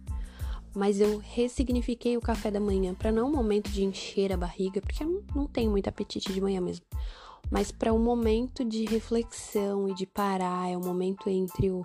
mas 0.74 1.00
eu 1.00 1.18
ressignifiquei 1.18 2.16
o 2.16 2.20
café 2.20 2.50
da 2.50 2.60
manhã 2.60 2.94
para 2.94 3.12
não 3.12 3.28
um 3.28 3.32
momento 3.32 3.70
de 3.70 3.84
encher 3.84 4.32
a 4.32 4.36
barriga, 4.36 4.80
porque 4.80 5.04
eu 5.04 5.24
não 5.34 5.46
tenho 5.46 5.70
muito 5.70 5.88
apetite 5.88 6.32
de 6.32 6.40
manhã 6.40 6.60
mesmo, 6.60 6.84
mas 7.50 7.70
para 7.70 7.92
um 7.92 8.02
momento 8.02 8.64
de 8.64 8.84
reflexão 8.84 9.88
e 9.88 9.94
de 9.94 10.06
parar, 10.06 10.68
é 10.70 10.76
um 10.76 10.84
momento 10.84 11.28
entre 11.28 11.70
o 11.70 11.84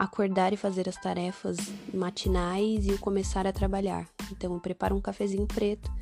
acordar 0.00 0.50
e 0.50 0.56
fazer 0.56 0.88
as 0.88 0.96
tarefas 0.96 1.58
matinais 1.92 2.86
e 2.86 2.90
o 2.90 2.98
começar 2.98 3.46
a 3.46 3.52
trabalhar. 3.52 4.08
Então 4.32 4.54
eu 4.54 4.58
preparo 4.58 4.96
um 4.96 5.00
cafezinho 5.00 5.46
preto, 5.46 5.92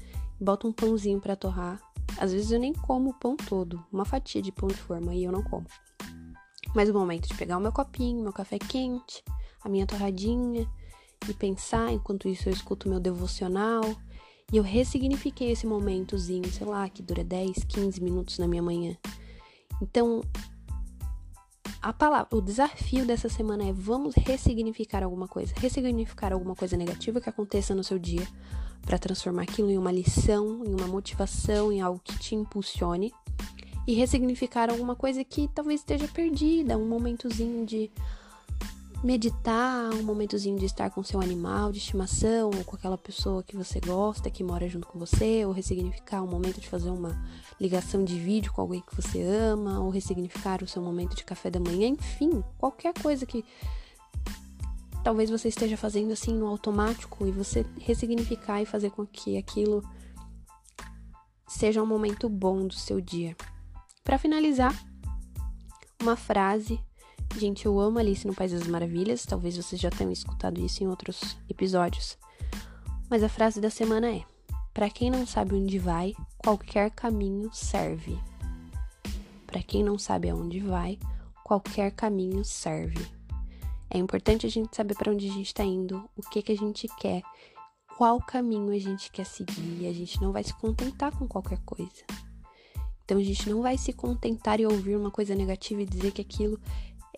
boto 0.40 0.68
um 0.68 0.72
pãozinho 0.72 1.20
para 1.20 1.34
torrar. 1.34 1.82
Às 2.16 2.32
vezes 2.32 2.52
eu 2.52 2.60
nem 2.60 2.72
como 2.72 3.10
o 3.10 3.14
pão 3.14 3.36
todo, 3.36 3.84
uma 3.92 4.04
fatia 4.04 4.40
de 4.40 4.52
pão 4.52 4.68
de 4.68 4.76
forma 4.76 5.12
e 5.16 5.24
eu 5.24 5.32
não 5.32 5.42
como. 5.42 5.66
Mas 6.72 6.88
o 6.88 6.92
momento 6.94 7.26
de 7.26 7.34
pegar 7.34 7.58
o 7.58 7.60
meu 7.60 7.72
copinho, 7.72 8.22
meu 8.22 8.32
café 8.32 8.56
quente, 8.56 9.24
a 9.64 9.68
minha 9.68 9.84
torradinha 9.84 10.64
e 11.28 11.34
pensar, 11.34 11.92
enquanto 11.92 12.28
isso 12.28 12.48
eu 12.48 12.52
escuto 12.52 12.88
meu 12.88 13.00
devocional. 13.00 13.82
E 14.52 14.58
eu 14.58 14.62
ressignifiquei 14.62 15.50
esse 15.50 15.66
momentozinho, 15.66 16.48
sei 16.52 16.68
lá, 16.68 16.88
que 16.88 17.02
dura 17.02 17.24
10, 17.24 17.64
15 17.64 18.00
minutos 18.00 18.38
na 18.38 18.46
minha 18.46 18.62
manhã. 18.62 18.96
Então, 19.82 20.22
a 21.80 21.92
palavra, 21.92 22.36
o 22.36 22.40
desafio 22.40 23.06
dessa 23.06 23.28
semana 23.28 23.64
é 23.64 23.72
vamos 23.72 24.14
ressignificar 24.16 25.04
alguma 25.04 25.28
coisa, 25.28 25.54
ressignificar 25.56 26.32
alguma 26.32 26.54
coisa 26.54 26.76
negativa 26.76 27.20
que 27.20 27.28
aconteça 27.28 27.74
no 27.74 27.84
seu 27.84 27.98
dia 27.98 28.26
para 28.82 28.98
transformar 28.98 29.42
aquilo 29.42 29.70
em 29.70 29.78
uma 29.78 29.92
lição, 29.92 30.64
em 30.64 30.74
uma 30.74 30.88
motivação, 30.88 31.72
em 31.72 31.80
algo 31.80 32.00
que 32.02 32.18
te 32.18 32.34
impulsione. 32.34 33.12
E 33.86 33.94
ressignificar 33.94 34.68
alguma 34.68 34.94
coisa 34.94 35.24
que 35.24 35.48
talvez 35.48 35.80
esteja 35.80 36.06
perdida, 36.08 36.76
um 36.76 36.86
momentozinho 36.86 37.64
de 37.64 37.90
meditar, 39.02 39.94
um 39.94 40.02
momentozinho 40.02 40.58
de 40.58 40.64
estar 40.64 40.90
com 40.90 41.02
seu 41.02 41.20
animal 41.20 41.70
de 41.70 41.78
estimação 41.78 42.50
ou 42.56 42.64
com 42.64 42.74
aquela 42.74 42.98
pessoa 42.98 43.42
que 43.42 43.56
você 43.56 43.78
gosta, 43.78 44.30
que 44.30 44.42
mora 44.42 44.68
junto 44.68 44.88
com 44.88 44.98
você, 44.98 45.44
ou 45.46 45.52
ressignificar 45.52 46.22
um 46.22 46.26
momento 46.26 46.60
de 46.60 46.68
fazer 46.68 46.90
uma 46.90 47.16
ligação 47.60 48.04
de 48.04 48.18
vídeo 48.18 48.52
com 48.52 48.60
alguém 48.60 48.80
que 48.80 48.94
você 48.94 49.22
ama, 49.22 49.78
ou 49.80 49.90
ressignificar 49.90 50.62
o 50.62 50.66
seu 50.66 50.82
momento 50.82 51.14
de 51.14 51.24
café 51.24 51.48
da 51.48 51.60
manhã, 51.60 51.86
enfim, 51.86 52.42
qualquer 52.58 52.92
coisa 53.00 53.24
que 53.24 53.44
talvez 55.04 55.30
você 55.30 55.48
esteja 55.48 55.76
fazendo 55.76 56.12
assim 56.12 56.34
no 56.34 56.46
automático 56.46 57.24
e 57.26 57.30
você 57.30 57.64
ressignificar 57.78 58.60
e 58.60 58.66
fazer 58.66 58.90
com 58.90 59.06
que 59.06 59.36
aquilo 59.36 59.82
seja 61.46 61.82
um 61.82 61.86
momento 61.86 62.28
bom 62.28 62.66
do 62.66 62.74
seu 62.74 63.00
dia. 63.00 63.36
Para 64.02 64.18
finalizar, 64.18 64.74
uma 66.02 66.16
frase 66.16 66.80
Gente, 67.36 67.66
eu 67.66 67.78
amo 67.78 67.98
Alice 67.98 68.26
no 68.26 68.34
País 68.34 68.52
das 68.52 68.66
Maravilhas, 68.66 69.24
talvez 69.24 69.56
vocês 69.56 69.80
já 69.80 69.90
tenham 69.90 70.10
escutado 70.12 70.60
isso 70.60 70.82
em 70.82 70.88
outros 70.88 71.36
episódios. 71.48 72.18
Mas 73.08 73.22
a 73.22 73.28
frase 73.28 73.60
da 73.60 73.70
semana 73.70 74.10
é: 74.10 74.24
Para 74.74 74.90
quem 74.90 75.10
não 75.10 75.26
sabe 75.26 75.54
onde 75.54 75.78
vai, 75.78 76.14
qualquer 76.38 76.90
caminho 76.90 77.48
serve. 77.52 78.18
Para 79.46 79.62
quem 79.62 79.82
não 79.84 79.98
sabe 79.98 80.28
aonde 80.28 80.60
vai, 80.60 80.98
qualquer 81.44 81.92
caminho 81.92 82.44
serve. 82.44 83.06
É 83.90 83.96
importante 83.96 84.46
a 84.46 84.50
gente 84.50 84.76
saber 84.76 84.94
para 84.94 85.10
onde 85.10 85.28
a 85.28 85.32
gente 85.32 85.46
está 85.46 85.64
indo, 85.64 86.08
o 86.16 86.22
que 86.22 86.42
que 86.42 86.52
a 86.52 86.56
gente 86.56 86.86
quer, 86.98 87.22
qual 87.96 88.20
caminho 88.20 88.72
a 88.72 88.78
gente 88.78 89.10
quer 89.10 89.24
seguir. 89.24 89.86
A 89.86 89.92
gente 89.92 90.20
não 90.20 90.32
vai 90.32 90.44
se 90.44 90.52
contentar 90.54 91.16
com 91.16 91.26
qualquer 91.26 91.58
coisa. 91.64 92.04
Então 93.04 93.16
a 93.16 93.22
gente 93.22 93.48
não 93.48 93.62
vai 93.62 93.78
se 93.78 93.90
contentar 93.94 94.60
e 94.60 94.66
ouvir 94.66 94.94
uma 94.96 95.10
coisa 95.10 95.34
negativa 95.34 95.80
e 95.80 95.86
dizer 95.86 96.12
que 96.12 96.20
aquilo 96.20 96.60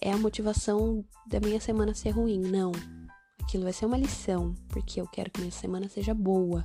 é 0.01 0.13
a 0.13 0.19
motivação 0.19 1.05
da 1.27 1.41
minha 1.41 1.61
semana 1.61 1.95
ser 1.95 2.11
ruim. 2.11 2.41
Não. 2.41 2.73
Aquilo 3.43 3.65
vai 3.65 3.73
ser 3.73 3.87
uma 3.87 3.99
lição, 3.99 4.55
porque 4.69 5.01
eu 5.01 5.07
quero 5.07 5.31
que 5.31 5.41
minha 5.41 5.53
semana 5.53 5.89
seja 5.89 6.15
boa. 6.15 6.63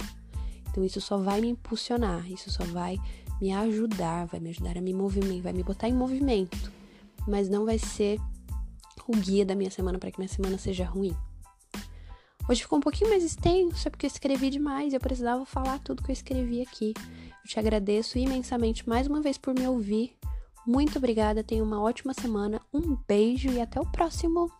Então 0.69 0.84
isso 0.84 1.00
só 1.00 1.17
vai 1.17 1.41
me 1.41 1.50
impulsionar, 1.50 2.30
isso 2.30 2.52
só 2.52 2.63
vai 2.65 2.98
me 3.41 3.52
ajudar, 3.52 4.26
vai 4.28 4.39
me 4.39 4.50
ajudar 4.50 4.78
a 4.78 4.82
me 4.82 4.93
movimentar, 4.93 5.43
vai 5.43 5.54
me 5.54 5.63
botar 5.63 5.88
em 5.88 5.93
movimento, 5.93 6.71
mas 7.28 7.50
não 7.50 7.65
vai 7.65 7.78
ser 7.78 8.19
o 9.08 9.15
guia 9.15 9.45
da 9.45 9.56
minha 9.56 9.71
semana 9.71 10.00
para 10.00 10.12
que 10.12 10.19
minha 10.19 10.30
semana 10.30 10.58
seja 10.58 10.86
ruim. 10.86 11.15
Hoje 12.48 12.62
ficou 12.62 12.78
um 12.78 12.82
pouquinho 12.82 13.10
mais 13.10 13.24
extenso, 13.24 13.88
é 13.88 13.89
porque 13.89 14.06
eu 14.06 14.10
escrevi 14.10 14.50
demais, 14.50 14.93
eu 14.93 15.00
precisava 15.00 15.45
falar 15.45 15.80
tudo 15.80 16.04
que 16.04 16.12
eu 16.12 16.13
escrevi 16.13 16.62
aqui. 16.62 16.93
Eu 16.98 17.50
te 17.50 17.60
agradeço 17.60 18.19
imensamente 18.19 18.88
mais 18.88 19.08
uma 19.08 19.21
vez 19.21 19.38
por 19.38 19.54
me 19.54 19.67
ouvir. 19.67 20.15
Muito 20.65 20.97
obrigada, 20.97 21.43
tenha 21.43 21.63
uma 21.63 21.82
ótima 21.82 22.13
semana, 22.13 22.60
um 22.73 22.97
beijo 23.08 23.49
e 23.49 23.62
até 23.62 23.80
o 23.80 23.86
próximo! 23.86 24.51